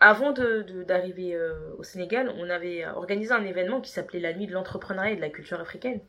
[0.00, 4.48] avant de d'arriver euh, au Sénégal, on avait organisé un événement qui s'appelait la nuit
[4.48, 6.00] de l'entrepreneuriat et de la culture africaine.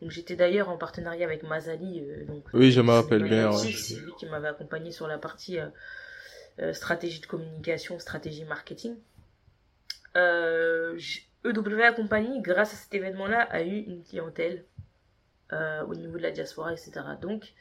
[0.00, 2.02] Donc j'étais d'ailleurs en partenariat avec Mazali.
[2.28, 3.52] donc, oui, je me rappelle bien.
[3.52, 5.58] C'est lui qui m'avait accompagné sur la partie
[6.72, 8.96] stratégie de communication, stratégie marketing.
[11.44, 14.64] EW Compagnie, grâce à cet événement-là, a eu une clientèle
[15.52, 16.92] euh, au niveau de la diaspora, etc.
[17.20, 17.54] Donc,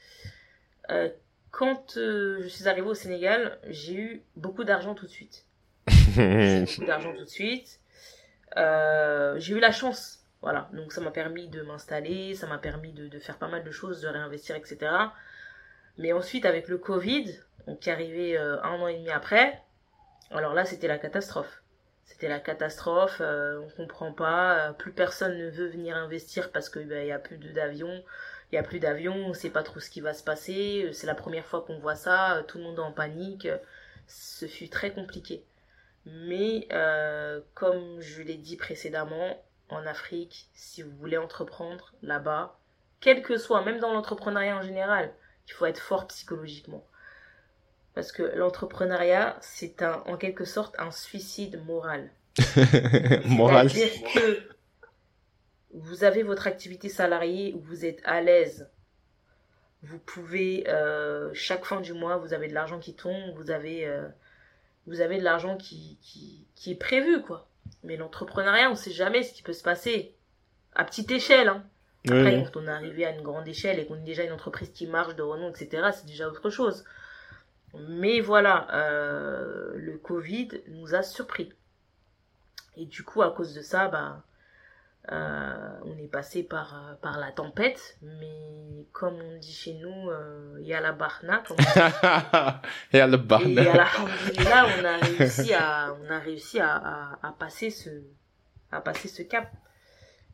[0.89, 1.09] euh,
[1.51, 5.45] quand euh, je suis arrivée au Sénégal, j'ai eu beaucoup d'argent tout de suite.
[5.87, 7.79] beaucoup d'argent tout de suite.
[8.55, 10.69] j'ai eu la chance, voilà.
[10.73, 14.01] Donc ça m'a permis de m'installer, ça m'a permis de, faire pas mal de choses,
[14.01, 14.91] de réinvestir, etc.
[15.97, 19.61] Mais ensuite, avec le Covid, donc qui est arrivé un an et demi après,
[20.31, 21.61] alors là, c'était la catastrophe
[22.07, 26.69] c'était la catastrophe, euh, on comprend pas, euh, plus personne ne veut venir investir parce
[26.69, 28.03] qu'il ben, y a plus d'avions,
[28.51, 30.93] il y a plus d'avions, on sait pas trop ce qui va se passer, euh,
[30.93, 33.47] c'est la première fois qu'on voit ça, tout le monde est en panique,
[34.07, 35.43] ce fut très compliqué.
[36.05, 36.67] Mais
[37.53, 42.59] comme je l'ai dit précédemment, en Afrique, si vous voulez entreprendre là-bas,
[42.99, 45.13] quel que soit, même dans l'entrepreneuriat en général,
[45.47, 46.85] il faut être fort psychologiquement.
[47.93, 52.11] Parce que l'entrepreneuriat, c'est un, en quelque sorte un suicide moral.
[53.25, 53.69] moral.
[53.69, 54.57] C'est-à-dire que
[55.73, 58.69] vous avez votre activité salariée où vous êtes à l'aise.
[59.83, 63.85] Vous pouvez, euh, chaque fin du mois, vous avez de l'argent qui tombe, vous avez,
[63.85, 64.07] euh,
[64.85, 67.47] vous avez de l'argent qui, qui, qui, est prévu, quoi.
[67.83, 70.15] Mais l'entrepreneuriat, on ne sait jamais ce qui peut se passer.
[70.75, 71.63] À petite échelle, hein.
[72.05, 74.69] Après, quand on est arrivé à une grande échelle et qu'on est déjà une entreprise
[74.69, 76.85] qui marche de renom, etc., c'est déjà autre chose.
[77.89, 81.51] Mais voilà, euh, le Covid nous a surpris.
[82.77, 84.23] Et du coup, à cause de ça, bah,
[85.09, 90.09] on est passé par, par la tempête, mais comme on dit chez nous,
[90.59, 91.43] il y a la barna.
[92.93, 93.61] Il y a la barna.
[93.61, 97.89] Et là, on a réussi à, on a réussi à, à, à passer ce,
[98.71, 99.49] à passer ce cap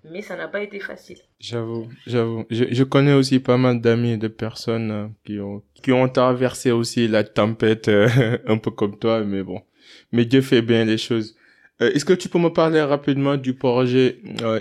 [0.09, 1.17] mais ça n'a pas été facile.
[1.39, 2.45] J'avoue, j'avoue.
[2.49, 6.09] Je, je, connais aussi pas mal d'amis et de personnes euh, qui ont qui ont
[6.09, 9.62] traversé aussi la tempête euh, un peu comme toi, mais bon.
[10.12, 11.36] Mais Dieu fait bien les choses.
[11.81, 14.19] Euh, est-ce que tu peux me parler rapidement du projet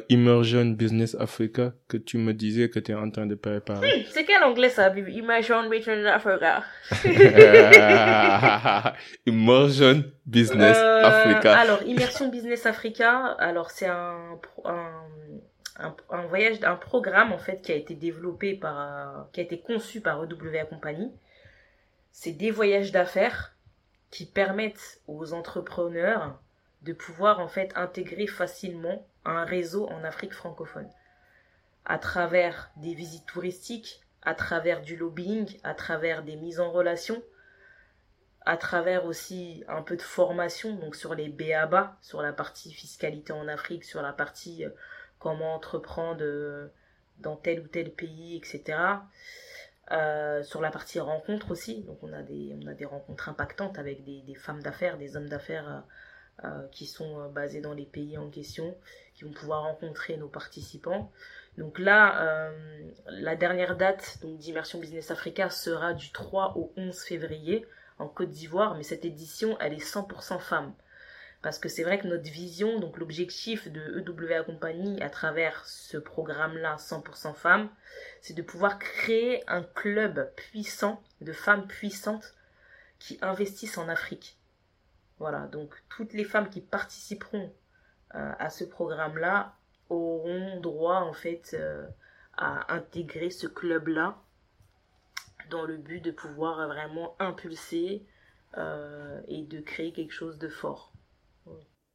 [0.08, 4.00] Immersion Business Africa que tu me disais que tu es en train de préparer?
[4.00, 6.62] Hmm, C'est quel anglais ça, Immersion Business Africa
[9.26, 11.58] Immersion Business Africa.
[11.58, 14.90] Alors, Immersion Business Africa, alors c'est un, un
[16.10, 20.00] un, voyage, un programme en fait qui a été développé par, qui a été conçu
[20.00, 21.10] par EWA Compagnie.
[22.10, 23.54] C'est des voyages d'affaires
[24.10, 26.38] qui permettent aux entrepreneurs
[26.82, 30.90] de pouvoir en fait intégrer facilement un réseau en Afrique francophone
[31.84, 37.22] à travers des visites touristiques, à travers du lobbying, à travers des mises en relation,
[38.44, 43.32] à travers aussi un peu de formation donc sur les BABA, sur la partie fiscalité
[43.32, 44.70] en Afrique, sur la partie euh,
[45.18, 46.68] comment entreprendre euh,
[47.18, 48.78] dans tel ou tel pays, etc.
[49.90, 53.78] Euh, sur la partie rencontre aussi, donc on a des, on a des rencontres impactantes
[53.78, 55.84] avec des, femmes d'affaires, des hommes d'affaires
[56.72, 58.76] qui sont basés dans les pays en question,
[59.14, 61.12] qui vont pouvoir rencontrer nos participants.
[61.58, 62.50] Donc là,
[63.06, 67.66] la dernière date d'Immersion Business Africa sera du 3 au 11 février
[67.98, 70.74] en Côte d'Ivoire, mais cette édition, elle est 100% femmes.
[71.42, 75.96] Parce que c'est vrai que notre vision, donc l'objectif de EWA Compagnie à travers ce
[75.96, 77.68] programme-là 100% femmes,
[78.20, 82.34] c'est de pouvoir créer un club puissant de femmes puissantes
[83.00, 84.38] qui investissent en Afrique.
[85.22, 87.48] Voilà, donc toutes les femmes qui participeront
[88.16, 89.54] euh, à ce programme-là
[89.88, 91.86] auront droit en fait euh,
[92.36, 94.16] à intégrer ce club-là
[95.48, 98.02] dans le but de pouvoir vraiment impulser
[98.58, 100.92] euh, et de créer quelque chose de fort.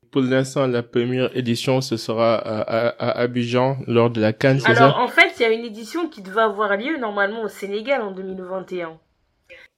[0.09, 4.61] Pour l'instant, la première édition, ce sera à, Abidjan lors de la Cannes.
[4.63, 8.01] Alors, en fait, il y a une édition qui devait avoir lieu normalement au Sénégal
[8.03, 8.97] en 2021.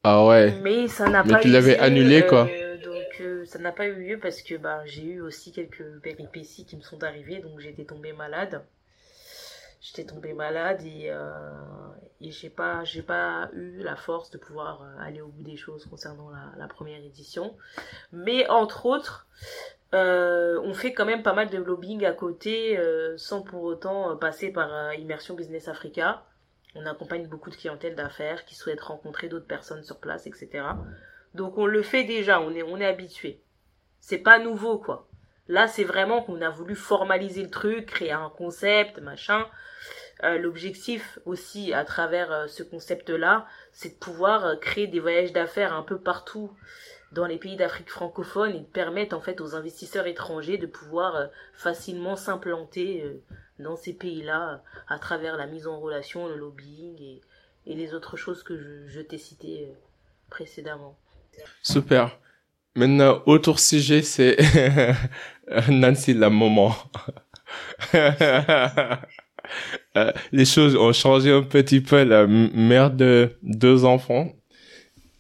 [0.03, 0.53] Ah ouais.
[0.61, 2.47] Mais ça n'a pas tu l'avais annulé, quoi.
[3.19, 6.65] Euh, euh, ça n'a pas eu lieu parce que bah, j'ai eu aussi quelques péripéties
[6.65, 7.39] qui me sont arrivées.
[7.39, 8.63] Donc, j'étais tombée malade.
[9.81, 11.29] J'étais tombée malade et, euh,
[12.21, 12.83] j'ai pas,
[13.53, 17.55] eu la force de pouvoir aller au bout des choses concernant la, première édition.
[18.11, 19.25] Mais entre autres,
[19.93, 24.11] euh, on fait quand même pas mal de lobbying à côté euh, sans pour autant
[24.11, 26.23] euh, passer par Immersion Business Africa.
[26.75, 30.65] On accompagne beaucoup de clientèles d'affaires qui souhaitent rencontrer d'autres personnes sur place, etc.
[31.33, 33.41] Donc on le fait déjà, on est, on est habitué.
[33.99, 35.07] C'est pas nouveau quoi.
[35.47, 39.45] Là c'est vraiment qu'on a voulu formaliser le truc, créer un concept, machin.
[40.21, 45.97] L'objectif aussi à travers ce concept-là, c'est de pouvoir créer des voyages d'affaires un peu
[45.97, 46.51] partout
[47.11, 51.27] dans les pays d'Afrique francophone et permettent en fait aux investisseurs étrangers de pouvoir euh,
[51.53, 53.23] facilement s'implanter euh,
[53.57, 57.21] dans ces pays-là euh, à travers la mise en relation, le lobbying et,
[57.65, 59.71] les autres choses que je t'ai citées
[60.31, 60.97] précédemment.
[61.61, 62.17] Super.
[62.75, 64.37] Maintenant, autre sujet, c'est
[65.69, 66.75] Nancy la maman.
[70.31, 72.03] les choses ont changé un petit peu.
[72.03, 74.31] La mère de deux enfants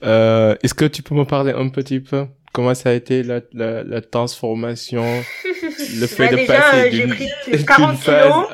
[0.03, 2.25] euh, Est-ce que tu peux me parler un petit peu?
[2.51, 5.03] Comment ça a été la, la, la transformation,
[5.99, 7.13] le fait bah, de passer d'une
[7.95, 8.49] phase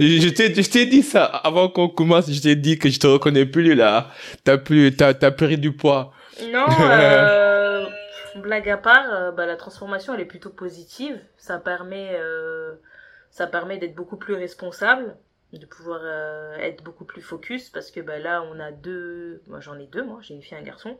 [0.00, 2.30] je t'ai je t'ai dit ça avant qu'on commence.
[2.30, 4.10] Je t'ai dit que je te reconnais plus là.
[4.44, 6.12] T'as plus t'as as pris du poids.
[6.46, 6.66] Non.
[6.80, 7.88] Euh,
[8.38, 11.20] blague à part, euh, bah, la transformation elle est plutôt positive.
[11.36, 12.74] Ça permet euh,
[13.30, 15.16] ça permet d'être beaucoup plus responsable
[15.52, 19.60] de pouvoir euh, être beaucoup plus focus parce que bah, là on a deux moi
[19.60, 20.98] j'en ai deux moi j'ai une fille et un garçon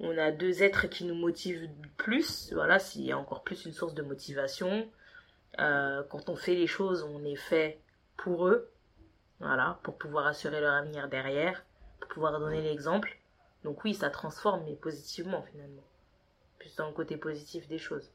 [0.00, 3.72] on a deux êtres qui nous motivent plus voilà s'il y a encore plus une
[3.72, 4.86] source de motivation
[5.56, 7.78] quand on fait les choses on est fait
[8.18, 8.70] pour eux
[9.40, 11.64] voilà pour pouvoir assurer leur avenir derrière
[12.00, 13.16] pour pouvoir donner l'exemple
[13.64, 15.84] donc oui ça transforme mais positivement finalement
[16.58, 18.12] plus dans le côté positif des choses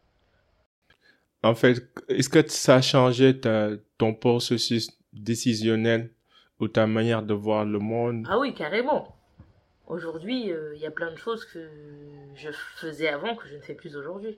[1.43, 6.11] en fait est-ce que ça a changé ta, ton processus décisionnel
[6.59, 8.25] ou ta manière de voir le monde?
[8.29, 9.15] Ah oui, carrément.
[9.87, 11.67] Aujourd'hui, euh, il y a plein de choses que
[12.35, 14.37] je faisais avant que je ne fais plus aujourd'hui.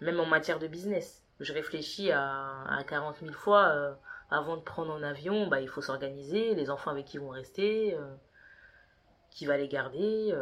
[0.00, 1.24] Même en matière de business.
[1.40, 3.92] Je réfléchis à, à 40 000 fois euh,
[4.30, 7.94] avant de prendre un avion, bah, il faut s'organiser, les enfants avec qui vont rester,
[7.94, 8.14] euh,
[9.34, 10.32] qui va les garder.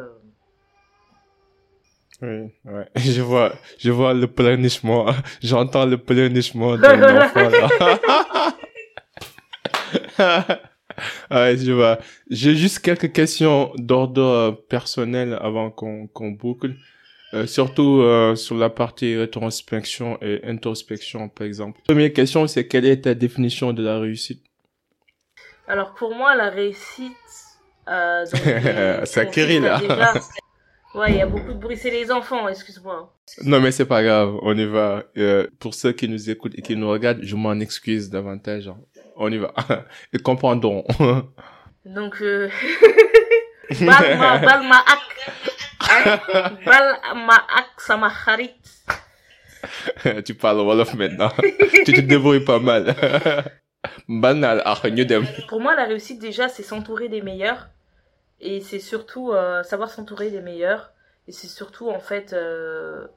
[2.21, 2.87] Oui, ouais.
[2.95, 5.07] Je vois, je vois le pleurnichement.
[5.41, 7.49] J'entends le pleurnichement de l'enfant
[10.19, 10.61] là.
[11.31, 11.97] ouais, je vois.
[12.29, 16.75] J'ai juste quelques questions d'ordre euh, personnel avant qu'on qu'on boucle.
[17.33, 21.79] Euh, surtout euh, sur la partie rétrospection et introspection, par exemple.
[21.87, 24.43] Première question, c'est quelle est ta définition de la réussite?
[25.67, 27.13] Alors pour moi, la réussite...
[27.91, 28.25] Euh,
[29.31, 29.81] crie là.
[30.93, 31.77] Ouais, il y a beaucoup de bruit.
[31.77, 33.13] C'est les enfants, excuse-moi.
[33.43, 34.37] Non, mais c'est pas grave.
[34.41, 35.03] On y va.
[35.17, 38.69] Euh, pour ceux qui nous écoutent et qui nous regardent, je m'en excuse davantage.
[39.15, 39.53] On y va.
[40.13, 40.85] Ils comprendront.
[41.85, 42.49] Donc, euh...
[43.79, 44.99] Balma, Balma Ak.
[46.65, 48.11] Balma Ak sama
[50.25, 51.31] tu parles Wolof maintenant.
[51.85, 52.95] tu te débrouilles pas mal.
[55.47, 57.69] Pour moi, la réussite, déjà, c'est s'entourer des meilleurs
[58.41, 60.91] et c'est surtout euh, savoir s'entourer des meilleurs.
[61.27, 63.07] Et c'est surtout, en fait, euh,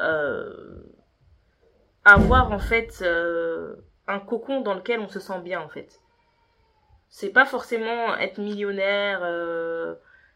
[0.00, 0.82] euh,
[2.04, 3.02] avoir, en fait,
[4.06, 6.00] un cocon dans lequel on se sent bien, en fait.
[7.08, 9.24] C'est pas forcément être millionnaire,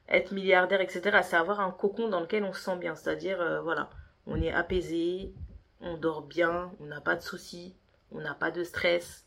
[0.09, 1.21] être milliardaire, etc.
[1.23, 2.95] C'est avoir un cocon dans lequel on se sent bien.
[2.95, 3.91] C'est-à-dire, voilà,
[4.27, 5.35] on est apaisé,
[5.83, 7.77] on dort bien, on n'a pas de soucis,
[8.13, 9.27] on n'a pas de stress,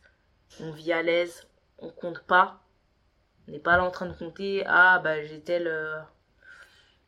[0.59, 1.47] on vit à l'aise,
[1.79, 2.61] on compte pas
[3.49, 5.97] on n'est pas là en train de compter, ah bah j'ai telle, euh,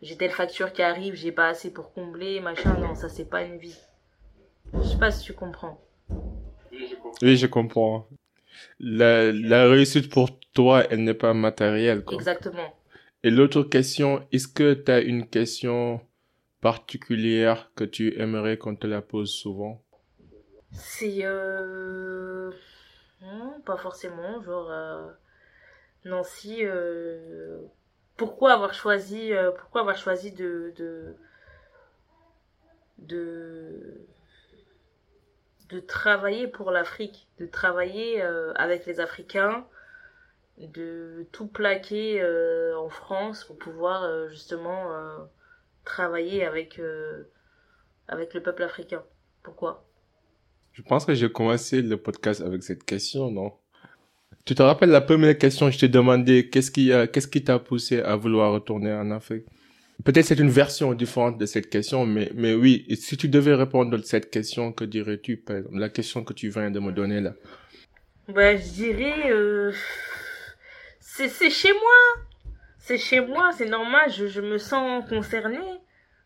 [0.02, 2.74] j'ai telle facture qui arrive, j'ai pas assez pour combler, machin.
[2.80, 3.78] Non, ça c'est pas une vie.
[4.74, 5.80] Je sais pas si tu comprends.
[7.22, 8.08] Oui, je comprends.
[8.80, 12.04] La, la réussite pour toi, elle n'est pas matérielle.
[12.04, 12.16] Quoi.
[12.16, 12.74] Exactement.
[13.24, 16.02] Et l'autre question, est-ce que tu as une question
[16.60, 19.84] particulière que tu aimerais qu'on te la pose souvent?
[20.72, 21.20] C'est...
[21.24, 22.52] Euh...
[23.22, 24.42] Non, pas forcément.
[24.42, 24.72] Genre...
[24.72, 25.08] Euh,
[26.06, 27.62] Nancy, euh,
[28.18, 31.16] pourquoi avoir choisi, euh, pourquoi avoir choisi de, de,
[35.70, 39.66] de, travailler pour l'Afrique, de travailler euh, avec les Africains,
[40.58, 42.24] de tout plaquer
[42.76, 44.92] en France pour pouvoir justement
[45.86, 46.80] travailler avec,
[48.08, 49.04] avec le peuple africain?
[49.44, 49.86] Pourquoi?
[50.74, 53.54] Je pense que j'ai commencé le podcast avec cette question, non?
[54.46, 58.00] Tu te rappelles la première question, je t'ai demandé qu'est-ce qui, qu'est-ce qui t'a poussé
[58.02, 59.46] à vouloir retourner en Afrique?
[60.04, 63.98] Peut-être c'est une version différente de cette question, mais, mais oui, si tu devais répondre
[63.98, 67.34] à cette question, que dirais-tu, la question que tu viens de me donner là
[68.28, 69.72] Bah, je dirais, euh,
[71.00, 72.26] c'est, c'est chez moi.
[72.80, 75.60] C'est chez moi, c'est normal, je, je me sens concernée.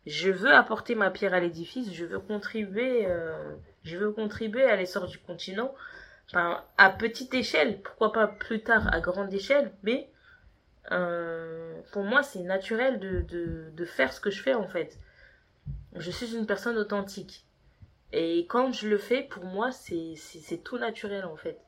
[0.05, 4.76] Je veux apporter ma pierre à l'édifice, je veux contribuer, euh, je veux contribuer à
[4.78, 5.74] l'essor du continent
[6.30, 10.09] enfin, à petite échelle, pourquoi pas plus tard à grande échelle, mais
[10.91, 13.21] euh, pour moi c'est naturel de,
[13.71, 14.97] de, faire ce que je fais en fait.
[15.95, 17.45] Je suis une personne authentique.
[18.11, 21.59] Et quand je le fais, pour moi, c'est, c'est, tout naturel en fait.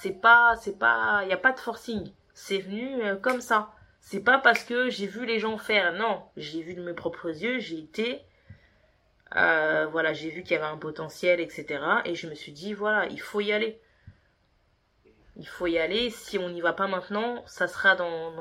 [0.00, 2.12] C'est pas, c'est pas, il n'y a pas de forcing.
[2.34, 3.72] C'est venu euh, comme ça.
[4.00, 5.92] C'est pas parce que j'ai vu les gens faire.
[5.92, 8.22] Non, j'ai vu de mes propres yeux, j'ai été,
[9.36, 11.80] euh, voilà, j'ai vu qu'il y avait un potentiel, etc.
[12.04, 13.80] Et je me suis dit, voilà, il faut y aller
[15.38, 16.10] il faut y aller.
[16.10, 18.32] Si on n'y va pas maintenant, ça sera dans,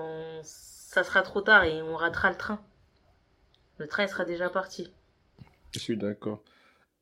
[0.44, 2.60] ça sera trop tard et on ratera le train.
[3.78, 4.92] Le train sera déjà parti.
[5.72, 6.42] Je suis d'accord.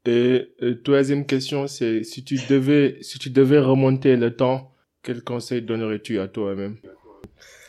[0.05, 4.71] Et, troisième question, c'est si tu devais, si tu devais remonter le temps,
[5.01, 6.77] quel conseil donnerais-tu à toi-même?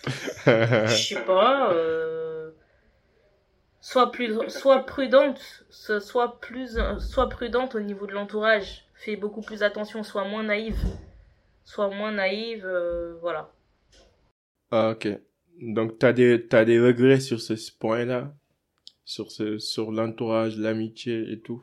[0.46, 1.72] Je sais pas.
[1.72, 2.50] Euh...
[3.80, 8.84] Sois plus, sois prudente, sois plus, sois prudente au niveau de l'entourage.
[8.94, 10.76] Fais beaucoup plus attention, sois moins naïve
[11.66, 13.52] sois moins naïve, euh, voilà.
[14.70, 15.08] Ah, ok.
[15.60, 18.34] Donc, t'as des, t'as des regrets sur ce point-là?
[19.04, 21.62] Sur ce, sur l'entourage, l'amitié et tout?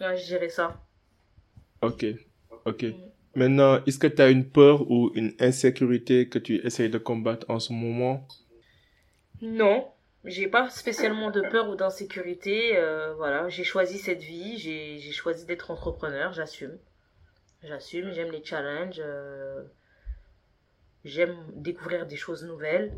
[0.00, 0.80] Ouais, je dirais ça.
[1.82, 2.06] Ok.
[2.64, 2.84] Ok.
[2.84, 2.94] Mm.
[3.34, 7.44] Maintenant, est-ce que tu as une peur ou une insécurité que tu essayes de combattre
[7.50, 8.26] en ce moment?
[9.42, 9.88] Non.
[10.24, 12.76] J'ai pas spécialement de peur ou d'insécurité.
[12.76, 16.76] Euh, voilà, j'ai choisi cette vie, j'ai choisi d'être entrepreneur, j'assume.
[17.66, 19.00] J'assume, j'aime les challenges.
[19.04, 19.64] Euh,
[21.04, 22.92] j'aime découvrir des choses nouvelles.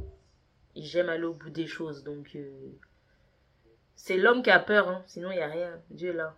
[0.77, 2.05] Et j'aime aller au bout des choses.
[2.05, 2.49] Donc, euh,
[3.97, 5.03] c'est l'homme qui a peur, hein.
[5.07, 5.81] sinon il n'y a rien.
[5.91, 6.37] Dieu est là.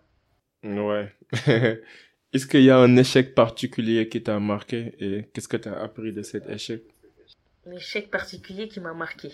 [0.63, 1.13] Ouais.
[2.33, 5.81] Est-ce qu'il y a un échec particulier qui t'a marqué et qu'est-ce que tu as
[5.81, 6.83] appris de cet échec?
[7.67, 9.31] Un échec particulier qui m'a marqué.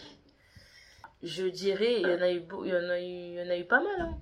[1.21, 3.49] Je dirais, il y en a eu, il y en a eu, il y en
[3.49, 4.01] a eu pas mal.
[4.01, 4.17] Hein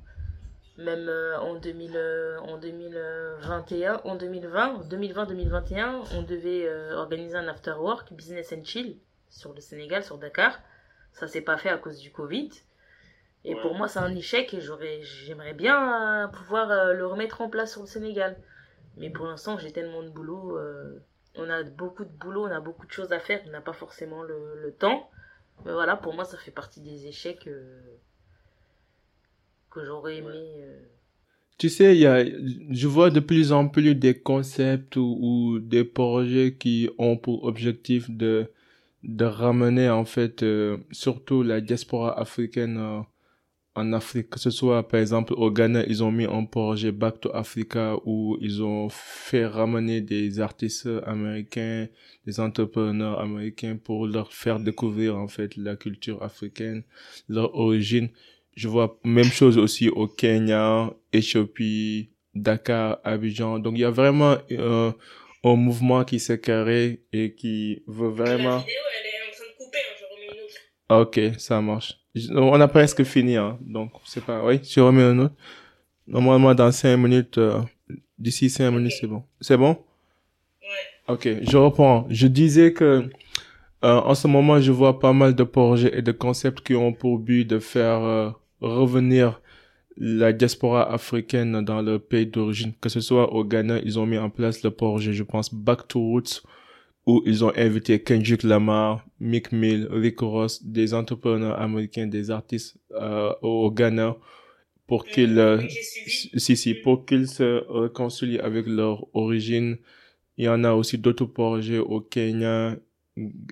[0.77, 7.47] même euh, en, 2000, euh, en 2021, en 2020, 2020-2021, on devait euh, organiser un
[7.47, 8.97] after work business and chill
[9.29, 10.59] sur le Sénégal, sur Dakar.
[11.13, 12.49] Ça s'est pas fait à cause du Covid.
[13.45, 17.73] Et pour moi, c'est un échec et j'aurais, j'aimerais bien pouvoir le remettre en place
[17.73, 18.35] sur le Sénégal.
[18.97, 20.59] Mais pour l'instant, j'ai tellement de boulot.
[21.35, 23.71] on a beaucoup de boulot, on a beaucoup de choses à faire, on n'a pas
[23.73, 25.11] forcément le, le, temps.
[25.63, 27.47] Mais voilà, pour moi, ça fait partie des échecs
[29.75, 30.31] que j'aurais aimé.
[31.57, 35.83] Tu sais, il y a, je vois de plus en plus des concepts ou, des
[35.83, 38.51] projets qui ont pour objectif de,
[39.03, 42.99] de ramener en fait euh, surtout la diaspora africaine euh,
[43.77, 47.21] en Afrique, que ce soit par exemple au Ghana, ils ont mis un projet Back
[47.21, 51.87] to Africa où ils ont fait ramener des artistes américains,
[52.25, 56.83] des entrepreneurs américains pour leur faire découvrir en fait la culture africaine,
[57.27, 58.09] leur origine
[58.55, 63.59] je vois même chose aussi au Kenya, Éthiopie, Dakar, Abidjan.
[63.59, 64.91] Donc il y a vraiment euh,
[65.43, 68.57] un mouvement qui s'est carré et qui veut vraiment.
[68.57, 71.33] La vidéo, elle est en train de couper, hein, je remets une autre.
[71.33, 71.99] Ok, ça marche.
[72.33, 74.43] On a presque fini, hein, donc c'est pas.
[74.45, 75.35] Oui, je remets une autre.
[76.07, 77.61] Normalement dans cinq minutes, euh,
[78.17, 79.23] d'ici cinq minutes, c'est bon.
[79.41, 79.77] C'est bon?
[80.61, 81.13] Ouais.
[81.13, 82.07] Ok, je reprends.
[82.09, 83.09] Je disais que
[83.83, 86.93] euh, en ce moment, je vois pas mal de projets et de concepts qui ont
[86.93, 88.29] pour but de faire euh,
[88.61, 89.41] revenir
[89.97, 94.17] la diaspora africaine dans le pays d'origine, que ce soit au Ghana, ils ont mis
[94.17, 96.43] en place le projet, je pense, Back to Roots,
[97.05, 102.77] où ils ont invité Kendrick Lamar, Mick Mill, Rick Ross, des entrepreneurs américains, des artistes
[102.91, 104.17] euh, au Ghana,
[104.87, 105.61] pour qu'ils, euh,
[106.35, 109.77] si, si, pour qu'ils se réconcilient avec leur origine.
[110.37, 112.75] Il y en a aussi d'autres projets au Kenya,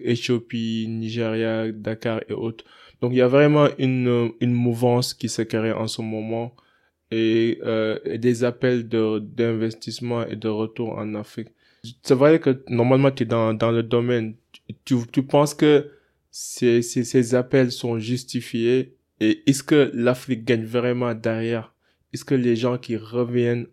[0.02, 2.66] Éthiopie, Nigeria, Dakar et autres.
[3.04, 6.56] Donc il y a vraiment une, une mouvance qui s'est créée en ce moment
[7.12, 11.50] et, euh, des appels d'investissement et de retour en Afrique.
[12.02, 14.36] C'est vrai que normalement tu es dans, dans le domaine.
[14.86, 15.92] Tu, tu penses que
[16.32, 21.74] ces, ces, appels sont justifiés et est-ce que l'Afrique gagne vraiment derrière?
[22.14, 23.68] Est-ce que les gens qui reviennent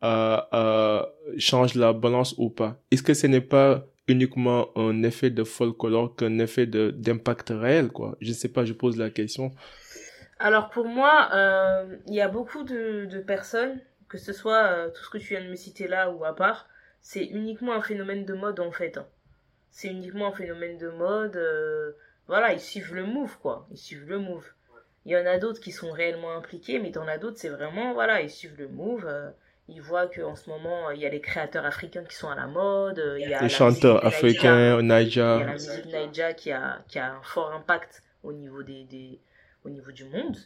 [0.00, 2.80] changent la balance ou pas?
[2.92, 8.16] Est-ce que ce n'est pas uniquement un effet de folklore qu'un effet d'impact réel quoi.
[8.20, 9.52] Je sais pas je pose la question.
[10.38, 14.90] Alors pour moi euh, il y a beaucoup de, de personnes que ce soit euh,
[14.90, 16.68] tout ce que tu viens de me citer là ou à part
[17.00, 19.06] c'est uniquement un phénomène de mode en fait hein.
[19.70, 21.92] c'est uniquement un phénomène de mode euh,
[22.28, 23.66] voilà ils suivent le move quoi.
[23.70, 24.46] Ils suivent le move.
[25.04, 27.94] Il y en a d'autres qui sont réellement impliqués mais en as d'autres c'est vraiment
[27.94, 29.08] voilà ils suivent le move
[29.68, 32.46] il voit qu'en ce moment, il y a les créateurs africains qui sont à la
[32.46, 33.02] mode.
[33.18, 35.36] Il y a les chanteurs africains, Naija.
[35.36, 38.62] Il y a la musique Naija qui a, qui a un fort impact au niveau,
[38.62, 39.20] des, des
[39.64, 40.36] au niveau du monde.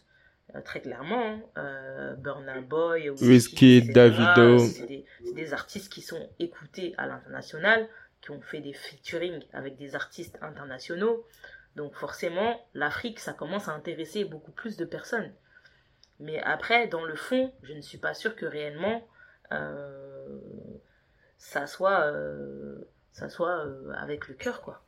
[0.55, 1.41] Euh, très clairement.
[1.59, 4.59] Euh, Burna Boy, Wizkid, Davido.
[4.59, 5.05] C'est des,
[5.35, 7.89] des, artistes qui sont écoutés à l'international,
[8.21, 11.25] qui ont fait des featuring avec des artistes internationaux.
[11.77, 15.33] Donc forcément, l'Afrique, ça commence à intéresser beaucoup plus de personnes.
[16.19, 19.10] Mais après, dans le fond, je ne suis pas sûre que réellement euh,
[21.39, 22.79] ça soit, euh,
[23.13, 24.83] ça soit euh, avec le cœur, quoi.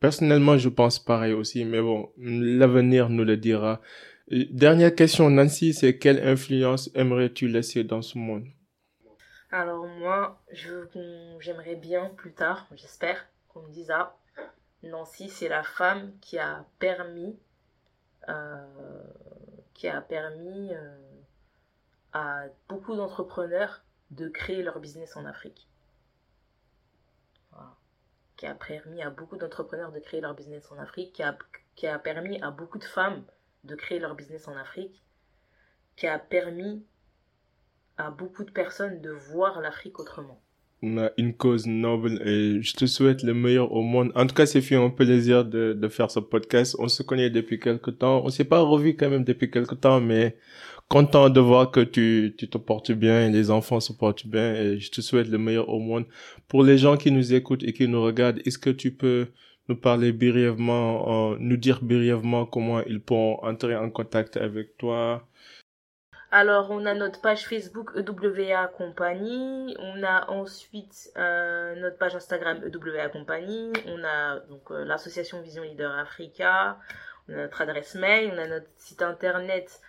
[0.00, 3.80] Personnellement, je pense pareil aussi, mais bon, l'avenir nous le dira.
[4.28, 8.46] Dernière question, Nancy, c'est quelle influence aimerais-tu laisser dans ce monde?
[9.50, 10.42] Alors moi,
[11.40, 14.16] j'aimerais bien plus tard, j'espère qu'on me dise ah,
[14.82, 17.36] Nancy, c'est la femme qui a permis
[18.28, 19.02] euh,
[19.74, 20.96] qui a permis euh,
[22.12, 25.68] à beaucoup d'entrepreneurs de créer leur business en Afrique.
[28.36, 31.38] Qui a permis à beaucoup d'entrepreneurs de créer leur business en Afrique, qui a,
[31.76, 33.24] qui a permis à beaucoup de femmes
[33.62, 35.00] de créer leur business en Afrique,
[35.94, 36.84] qui a permis
[37.96, 40.40] à beaucoup de personnes de voir l'Afrique autrement
[40.82, 44.10] une cause noble et je te souhaite le meilleur au monde.
[44.14, 46.76] En tout cas, c'est fait un plaisir de, de faire ce podcast.
[46.78, 48.22] On se connaît depuis quelque temps.
[48.24, 50.36] On s'est pas revu quand même depuis quelque temps, mais
[50.92, 54.52] content de voir que tu, tu te portes bien et les enfants se portent bien
[54.54, 56.04] et je te souhaite le meilleur au monde.
[56.48, 59.28] Pour les gens qui nous écoutent et qui nous regardent, est-ce que tu peux
[59.70, 65.26] nous parler brièvement, euh, nous dire brièvement comment ils pourront entrer en contact avec toi?
[66.30, 69.74] Alors, on a notre page Facebook EWA Compagnie.
[69.78, 73.72] On a ensuite euh, notre page Instagram EWA Compagnie.
[73.86, 76.78] On a donc euh, l'association Vision Leader Africa.
[77.28, 78.30] On a notre adresse mail.
[78.34, 79.80] On a notre site internet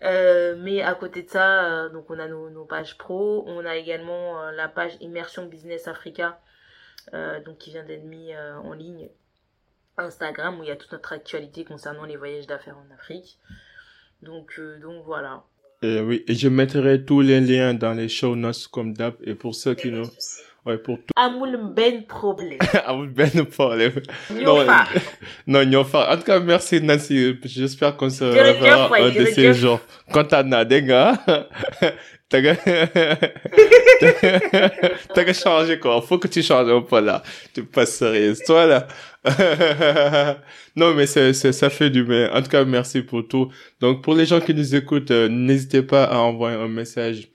[0.04, 3.66] euh, mais à côté de ça, euh, donc on a nos, nos, pages pro, on
[3.66, 6.40] a également euh, la page Immersion Business Africa,
[7.46, 9.10] donc qui vient d'être mis en ligne
[9.98, 13.40] Instagram où il y a toute notre actualité concernant les voyages d'affaires en Afrique.
[14.22, 15.44] Donc donc voilà.
[15.82, 19.34] Et oui, et je mettrai tous les liens dans les show notes comme d'hab et
[19.34, 20.06] pour ceux qui nous
[20.66, 21.14] Ouais, pour tout.
[21.16, 22.58] Amul ben problème.
[22.86, 23.94] Amul ben problème.
[24.32, 24.66] Non,
[25.48, 26.12] non, Nyofa.
[26.12, 27.38] En tout cas, merci Nancy.
[27.44, 29.80] J'espère qu'on se reverra un de ces jours.
[30.12, 31.18] Quand t'en as des gars,
[32.28, 32.42] t'as
[35.14, 36.02] qu'à changer quoi.
[36.02, 37.24] Faut que tu changes un peu là.
[37.54, 38.42] Tu pas sérieuse.
[38.46, 38.88] Toi là.
[40.76, 42.32] non, mais c'est, ça fait du bien.
[42.34, 43.50] En tout cas, merci pour tout.
[43.80, 47.30] Donc, pour les gens qui nous écoutent, euh, n'hésitez pas à envoyer un message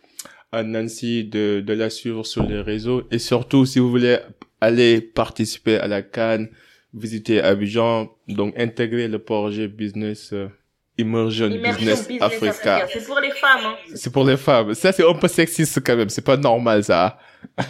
[0.55, 3.03] à Nancy de, de la suivre sur les réseaux.
[3.11, 4.19] Et surtout, si vous voulez
[4.61, 6.49] aller participer à la Cannes,
[6.93, 10.49] visiter Abidjan, donc intégrer le projet Business euh,
[10.97, 12.87] Immersion, Business, Africa.
[12.93, 13.65] C'est pour les femmes.
[13.65, 13.75] Hein.
[13.95, 14.75] C'est pour les femmes.
[14.75, 16.09] Ça, c'est un peu sexiste quand même.
[16.09, 17.19] C'est pas normal, ça.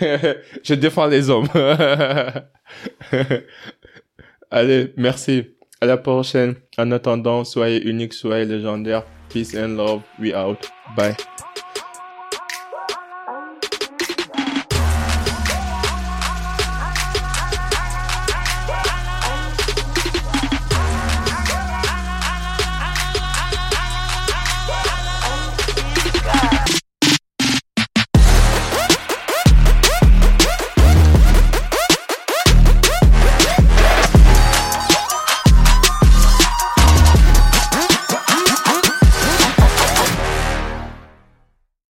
[0.63, 1.49] Je défends les hommes.
[4.51, 5.47] Allez, merci.
[5.81, 6.55] À la prochaine.
[6.77, 9.05] En attendant, soyez unique, soyez légendaire.
[9.31, 10.03] Peace and love.
[10.21, 10.71] We out.
[10.97, 11.17] Bye.